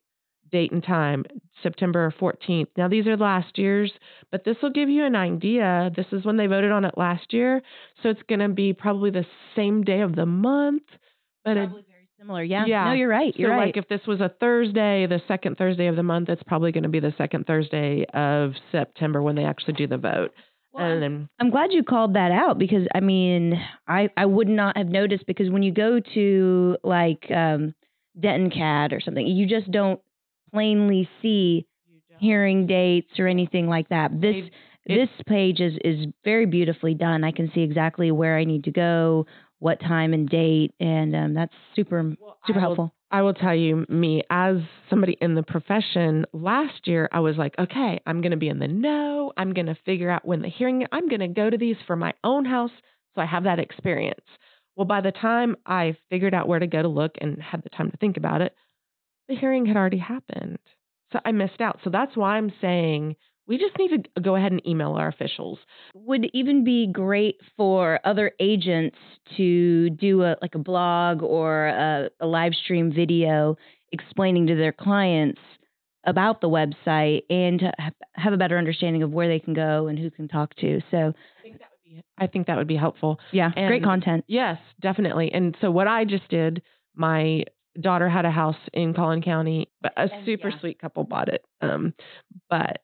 date 0.50 0.72
and 0.72 0.82
time, 0.82 1.24
September 1.62 2.12
14th. 2.20 2.68
Now, 2.76 2.88
these 2.88 3.06
are 3.06 3.16
last 3.16 3.58
year's, 3.58 3.92
but 4.30 4.44
this 4.44 4.56
will 4.62 4.70
give 4.70 4.88
you 4.88 5.04
an 5.04 5.16
idea. 5.16 5.90
This 5.94 6.06
is 6.12 6.24
when 6.24 6.36
they 6.36 6.46
voted 6.46 6.70
on 6.72 6.84
it 6.84 6.94
last 6.96 7.32
year. 7.32 7.62
So 8.02 8.10
it's 8.10 8.22
going 8.28 8.40
to 8.40 8.48
be 8.48 8.72
probably 8.72 9.10
the 9.10 9.24
same 9.54 9.82
day 9.82 10.00
of 10.00 10.14
the 10.14 10.26
month, 10.26 10.82
but 11.44 11.56
it, 11.56 11.66
Probably 11.66 11.84
very 11.88 12.08
similar. 12.18 12.42
Yeah. 12.42 12.64
Yeah. 12.66 12.84
No, 12.84 12.92
you're 12.92 13.08
right. 13.08 13.34
You're 13.36 13.50
right. 13.50 13.66
like 13.66 13.76
if 13.76 13.88
this 13.88 14.06
was 14.06 14.20
a 14.20 14.30
Thursday, 14.40 15.06
the 15.06 15.20
second 15.28 15.56
Thursday 15.58 15.86
of 15.86 15.96
the 15.96 16.02
month, 16.02 16.28
it's 16.28 16.42
probably 16.42 16.72
going 16.72 16.82
to 16.84 16.88
be 16.88 17.00
the 17.00 17.14
second 17.18 17.46
Thursday 17.46 18.04
of 18.14 18.52
September 18.72 19.22
when 19.22 19.34
they 19.36 19.44
actually 19.44 19.74
do 19.74 19.86
the 19.86 19.98
vote. 19.98 20.32
and 20.74 21.02
then 21.02 21.28
I'm 21.40 21.50
glad 21.50 21.72
you 21.72 21.82
called 21.82 22.14
that 22.14 22.32
out 22.32 22.58
because 22.58 22.86
I 22.94 23.00
mean, 23.00 23.54
I 23.88 24.10
I 24.16 24.26
would 24.26 24.48
not 24.48 24.76
have 24.76 24.88
noticed 24.88 25.26
because 25.26 25.48
when 25.50 25.62
you 25.62 25.72
go 25.72 26.00
to 26.14 26.76
like 26.84 27.30
um 27.30 27.74
Denton 28.20 28.50
CAD 28.50 28.92
or 28.92 29.00
something, 29.00 29.26
you 29.26 29.46
just 29.46 29.70
don't 29.70 30.00
plainly 30.56 31.08
see 31.22 31.66
hearing 32.18 32.66
dates 32.66 33.18
or 33.18 33.26
anything 33.26 33.68
like 33.68 33.88
that. 33.90 34.10
This 34.20 34.34
They- 34.86 34.96
this 34.96 35.10
page 35.26 35.60
is 35.60 35.76
is 35.84 36.06
very 36.24 36.46
beautifully 36.46 36.94
done. 36.94 37.24
I 37.24 37.32
can 37.32 37.50
see 37.52 37.60
exactly 37.62 38.10
where 38.12 38.36
I 38.38 38.44
need 38.44 38.64
to 38.64 38.70
go, 38.70 39.26
what 39.58 39.80
time 39.80 40.14
and 40.14 40.28
date, 40.28 40.72
and 40.80 41.14
um, 41.14 41.34
that's 41.34 41.52
super 41.74 42.14
super 42.46 42.60
I 42.60 42.62
will- 42.62 42.68
helpful. 42.68 42.92
I 43.10 43.22
will 43.22 43.34
tell 43.34 43.54
you, 43.54 43.86
me 43.88 44.22
as 44.30 44.56
somebody 44.90 45.16
in 45.20 45.34
the 45.34 45.42
profession, 45.44 46.24
last 46.32 46.88
year 46.88 47.08
I 47.12 47.20
was 47.20 47.36
like, 47.36 47.54
okay, 47.58 48.00
I'm 48.04 48.20
going 48.20 48.32
to 48.32 48.36
be 48.36 48.48
in 48.48 48.58
the 48.58 48.66
know. 48.66 49.32
I'm 49.36 49.52
going 49.52 49.66
to 49.66 49.76
figure 49.84 50.10
out 50.10 50.24
when 50.24 50.42
the 50.42 50.48
hearing. 50.48 50.84
I'm 50.90 51.08
going 51.08 51.20
to 51.20 51.28
go 51.28 51.48
to 51.48 51.56
these 51.56 51.76
for 51.86 51.94
my 51.96 52.14
own 52.24 52.44
house, 52.44 52.72
so 53.14 53.20
I 53.20 53.26
have 53.26 53.44
that 53.44 53.60
experience. 53.60 54.24
Well, 54.74 54.86
by 54.86 55.00
the 55.02 55.12
time 55.12 55.56
I 55.66 55.96
figured 56.10 56.34
out 56.34 56.48
where 56.48 56.58
to 56.58 56.66
go 56.66 56.82
to 56.82 56.88
look 56.88 57.12
and 57.20 57.40
had 57.40 57.62
the 57.62 57.70
time 57.70 57.90
to 57.92 57.96
think 57.98 58.16
about 58.16 58.40
it, 58.40 58.54
the 59.28 59.36
hearing 59.36 59.66
had 59.66 59.76
already 59.76 59.98
happened. 59.98 60.58
So 61.12 61.20
I 61.24 61.32
missed 61.32 61.60
out. 61.60 61.80
So 61.84 61.90
that's 61.90 62.16
why 62.16 62.36
I'm 62.36 62.52
saying 62.60 63.16
we 63.46 63.58
just 63.58 63.78
need 63.78 64.04
to 64.14 64.20
go 64.20 64.34
ahead 64.34 64.52
and 64.52 64.66
email 64.66 64.94
our 64.94 65.08
officials. 65.08 65.58
Would 65.94 66.26
even 66.32 66.64
be 66.64 66.88
great 66.90 67.36
for 67.56 68.00
other 68.04 68.32
agents 68.40 68.96
to 69.36 69.90
do 69.90 70.22
a 70.22 70.36
like 70.42 70.54
a 70.54 70.58
blog 70.58 71.22
or 71.22 71.66
a, 71.66 72.10
a 72.20 72.26
live 72.26 72.54
stream 72.54 72.92
video 72.92 73.56
explaining 73.92 74.48
to 74.48 74.56
their 74.56 74.72
clients 74.72 75.40
about 76.04 76.40
the 76.40 76.48
website 76.48 77.22
and 77.30 77.60
to 77.60 77.72
have 78.14 78.32
a 78.32 78.36
better 78.36 78.58
understanding 78.58 79.02
of 79.02 79.10
where 79.10 79.28
they 79.28 79.40
can 79.40 79.54
go 79.54 79.86
and 79.86 79.98
who 79.98 80.10
can 80.10 80.28
talk 80.28 80.54
to. 80.56 80.80
So 80.90 81.12
I 81.38 81.42
think 81.42 81.58
that 81.58 81.68
would 81.70 81.84
be 81.84 82.02
I 82.18 82.26
think 82.26 82.46
that 82.48 82.56
would 82.56 82.68
be 82.68 82.76
helpful. 82.76 83.20
Yeah, 83.32 83.52
and 83.56 83.68
great 83.68 83.84
content. 83.84 84.24
Yes, 84.26 84.58
definitely. 84.80 85.30
And 85.32 85.56
so 85.60 85.70
what 85.70 85.86
I 85.86 86.04
just 86.04 86.28
did, 86.28 86.62
my 86.94 87.44
daughter 87.80 88.08
had 88.08 88.24
a 88.24 88.30
house 88.30 88.56
in 88.72 88.94
Collin 88.94 89.22
County, 89.22 89.68
but 89.82 89.92
a 89.96 90.02
And, 90.12 90.26
super 90.26 90.48
yeah. 90.48 90.60
sweet 90.60 90.78
couple 90.78 91.04
bought 91.04 91.28
it. 91.28 91.44
Um, 91.60 91.94
but 92.50 92.80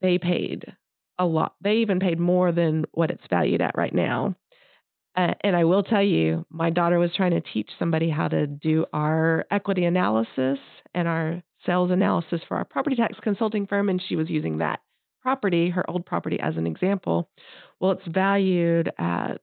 they 0.00 0.18
paid 0.18 0.64
a 1.18 1.26
lot. 1.26 1.54
They 1.60 1.76
even 1.76 2.00
paid 2.00 2.18
more 2.18 2.52
than 2.52 2.84
what 2.92 3.10
it's 3.10 3.26
valued 3.28 3.60
at 3.60 3.76
right 3.76 3.94
now. 3.94 4.36
Uh, 5.16 5.34
and 5.42 5.56
I 5.56 5.64
will 5.64 5.82
tell 5.82 6.02
you, 6.02 6.46
my 6.50 6.70
daughter 6.70 6.98
was 6.98 7.10
trying 7.14 7.32
to 7.32 7.40
teach 7.40 7.68
somebody 7.78 8.08
how 8.10 8.28
to 8.28 8.46
do 8.46 8.86
our 8.92 9.44
equity 9.50 9.84
analysis 9.84 10.58
and 10.94 11.08
our 11.08 11.42
sales 11.66 11.90
analysis 11.90 12.40
for 12.46 12.56
our 12.56 12.64
property 12.64 12.96
tax 12.96 13.18
consulting 13.22 13.66
firm, 13.66 13.88
and 13.88 14.00
she 14.08 14.16
was 14.16 14.30
using 14.30 14.58
that 14.58 14.80
property, 15.20 15.68
her 15.68 15.88
old 15.90 16.06
property, 16.06 16.38
as 16.40 16.56
an 16.56 16.66
example. 16.66 17.28
Well, 17.80 17.90
it's 17.92 18.06
valued 18.06 18.90
at 18.98 19.40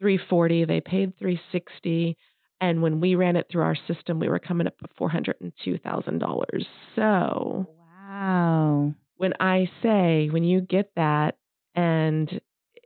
340. 0.00 0.64
They 0.64 0.80
paid 0.80 1.16
360, 1.18 2.16
and 2.60 2.82
when 2.82 3.00
we 3.00 3.14
ran 3.14 3.36
it 3.36 3.46
through 3.50 3.62
our 3.62 3.76
system, 3.86 4.18
we 4.18 4.28
were 4.28 4.38
coming 4.38 4.66
up 4.66 4.74
with 4.82 4.90
402 4.96 5.78
thousand 5.78 6.18
dollars. 6.18 6.66
So 6.94 7.66
Wow. 8.08 8.94
when 9.16 9.34
I 9.40 9.70
say 9.82 10.28
when 10.30 10.44
you 10.44 10.60
get 10.60 10.90
that 10.96 11.36
and 11.74 12.40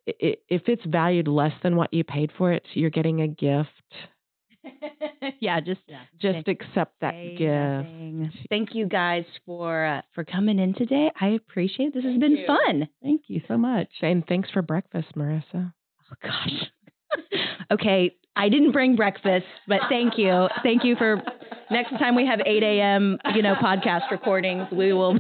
i- 0.09 0.15
i- 0.23 0.37
if 0.49 0.69
it's 0.69 0.85
valued 0.85 1.29
less 1.29 1.53
than 1.63 1.77
what 1.77 1.93
you 1.93 2.05
paid 2.05 2.33
for 2.33 2.53
it, 2.53 2.65
you're 2.75 2.91
getting 2.91 3.21
a 3.21 3.29
gift. 3.29 3.71
yeah, 5.41 5.61
just 5.61 5.81
Just 6.19 6.49
accept 6.49 6.95
that 7.01 7.15
say 7.15 7.35
gift. 7.37 8.37
Thank 8.51 8.75
you 8.75 8.87
guys 8.87 9.25
for 9.47 9.85
uh, 9.87 10.03
for 10.15 10.25
coming 10.25 10.59
in 10.59 10.75
today. 10.75 11.11
I 11.21 11.29
appreciate 11.29 11.89
it. 11.89 11.95
This 11.95 12.05
has 12.05 12.19
been 12.19 12.37
you. 12.37 12.47
fun. 12.47 12.89
Thank 13.03 13.23
you 13.29 13.41
so 13.49 13.57
much. 13.57 13.89
And 14.03 14.27
thanks 14.27 14.51
for 14.51 14.63
breakfast, 14.63 15.09
Marissa. 15.17 15.73
Oh 16.13 16.15
gosh. 16.23 16.71
Okay, 17.71 18.15
I 18.37 18.49
didn't 18.49 18.73
bring 18.73 18.97
breakfast, 18.97 19.47
but 19.69 19.81
thank 19.89 20.17
you. 20.17 20.49
Thank 20.63 20.85
you 20.85 20.97
for 20.97 21.21
next 21.71 21.91
time 21.99 22.15
we 22.15 22.27
have 22.27 22.41
8 22.45 22.63
a.m. 22.63 23.19
you 23.35 23.43
know 23.43 23.55
podcast 23.55 24.11
recordings. 24.11 24.67
We 24.73 24.93
will 24.93 25.15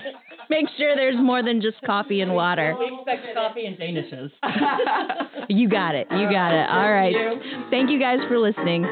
make 0.48 0.66
sure 0.76 0.94
there's 0.96 1.16
more 1.18 1.42
than 1.42 1.61
just 1.61 1.81
coffee 1.85 2.20
and 2.20 2.35
water. 2.35 2.76
We 2.79 2.96
expect 2.96 3.35
coffee 3.35 3.66
and 3.66 3.76
danishes. 3.76 4.31
You 5.48 5.68
got 5.68 5.96
it. 5.96 6.07
You 6.12 6.31
got 6.31 6.53
it. 6.53 6.68
All 6.70 6.92
right. 6.92 7.14
Thank 7.70 7.90
you 7.90 7.98
guys 7.98 8.18
for 8.29 8.38
listening. 8.38 8.87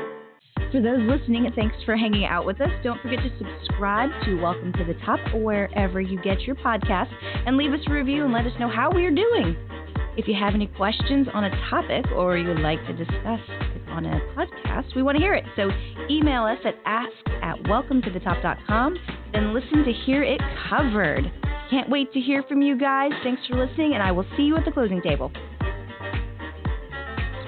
For 0.72 0.80
those 0.82 0.98
listening, 1.00 1.48
thanks 1.54 1.76
for 1.84 1.96
hanging 1.96 2.24
out 2.24 2.44
with 2.44 2.61
us. 2.61 2.68
Don't 2.82 3.00
forget 3.00 3.20
to 3.20 3.30
subscribe 3.38 4.11
to 4.24 4.34
Welcome 4.42 4.72
to 4.72 4.84
the 4.84 4.94
Top 5.06 5.20
wherever 5.34 6.00
you 6.00 6.20
get 6.20 6.40
your 6.42 6.56
podcast 6.56 7.12
and 7.46 7.56
leave 7.56 7.72
us 7.72 7.80
a 7.87 7.92
review 7.92 8.24
and 8.24 8.32
let 8.32 8.44
us 8.44 8.52
know 8.58 8.68
how 8.68 8.90
we're 8.92 9.14
doing. 9.14 9.56
If 10.18 10.26
you 10.26 10.35
have 10.35 10.57
any 10.57 10.66
questions 10.66 11.28
on 11.33 11.44
a 11.44 11.50
topic 11.70 12.11
or 12.11 12.37
you 12.37 12.48
would 12.48 12.59
like 12.59 12.85
to 12.88 12.92
discuss 12.92 13.38
it 13.48 13.88
on 13.88 14.04
a 14.04 14.18
podcast, 14.37 14.96
we 14.96 15.02
want 15.04 15.16
to 15.16 15.22
hear 15.22 15.35
it. 15.35 15.44
So 15.54 15.70
email 16.11 16.42
us 16.42 16.59
at 16.64 16.74
ask 16.87 17.12
at 17.40 17.57
welcometothetop.com, 17.62 18.96
then 19.33 19.54
listen 19.54 19.85
to 19.85 19.92
hear 19.92 20.24
it 20.24 20.40
covered. 20.68 21.31
Can't 21.70 21.88
wait 21.88 22.12
to 22.14 22.20
hear 22.20 22.42
from 22.42 22.62
you 22.62 22.76
guys. 22.76 23.12
Thanks 23.22 23.42
for 23.46 23.64
listening, 23.64 23.94
and 23.94 24.02
I 24.02 24.11
will 24.11 24.26
see 24.37 24.42
you 24.42 24.57
at 24.57 24.64
the 24.64 24.72
closing 24.72 25.00
table. 25.02 25.31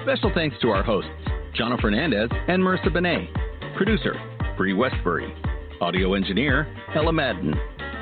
Special 0.03 0.31
thanks 0.33 0.55
to 0.61 0.69
our 0.69 0.81
hosts, 0.81 1.11
Jonna 1.59 1.79
Fernandez 1.81 2.29
and 2.47 2.63
Marissa 2.63 2.93
Benet. 2.93 3.27
Producer, 3.75 4.15
Bree 4.55 4.73
Westbury. 4.73 5.33
Audio 5.81 6.13
engineer, 6.13 6.73
Ella 6.95 7.11
Madden. 7.11 7.53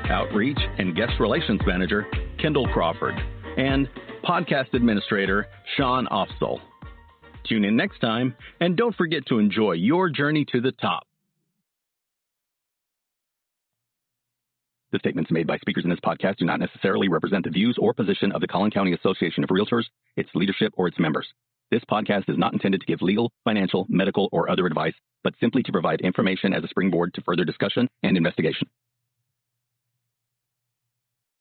Outreach 0.08 0.60
and 0.78 0.94
Guest 0.94 1.14
Relations 1.18 1.60
Manager, 1.66 2.06
Kendall 2.38 2.68
Crawford. 2.68 3.14
And 3.56 3.88
podcast 4.22 4.74
administrator, 4.74 5.46
Sean 5.76 6.06
Offsall. 6.06 6.60
Tune 7.44 7.64
in 7.64 7.76
next 7.76 8.00
time, 8.00 8.34
and 8.60 8.76
don't 8.76 8.94
forget 8.94 9.26
to 9.26 9.38
enjoy 9.38 9.72
your 9.72 10.08
journey 10.10 10.44
to 10.52 10.60
the 10.60 10.72
top. 10.72 11.06
The 14.92 14.98
statements 14.98 15.30
made 15.30 15.46
by 15.46 15.58
speakers 15.58 15.84
in 15.84 15.90
this 15.90 16.00
podcast 16.00 16.36
do 16.36 16.44
not 16.44 16.58
necessarily 16.58 17.08
represent 17.08 17.44
the 17.44 17.50
views 17.50 17.76
or 17.80 17.94
position 17.94 18.32
of 18.32 18.40
the 18.40 18.48
Collin 18.48 18.72
County 18.72 18.92
Association 18.92 19.44
of 19.44 19.50
Realtors, 19.50 19.84
its 20.16 20.30
leadership, 20.34 20.72
or 20.76 20.88
its 20.88 20.98
members. 20.98 21.28
This 21.70 21.84
podcast 21.88 22.28
is 22.28 22.36
not 22.36 22.52
intended 22.52 22.80
to 22.80 22.86
give 22.86 23.00
legal, 23.00 23.30
financial, 23.44 23.86
medical, 23.88 24.28
or 24.32 24.50
other 24.50 24.66
advice, 24.66 24.94
but 25.22 25.34
simply 25.38 25.62
to 25.62 25.72
provide 25.72 26.00
information 26.00 26.52
as 26.52 26.64
a 26.64 26.68
springboard 26.68 27.14
to 27.14 27.22
further 27.22 27.44
discussion 27.44 27.88
and 28.02 28.16
investigation. 28.16 28.68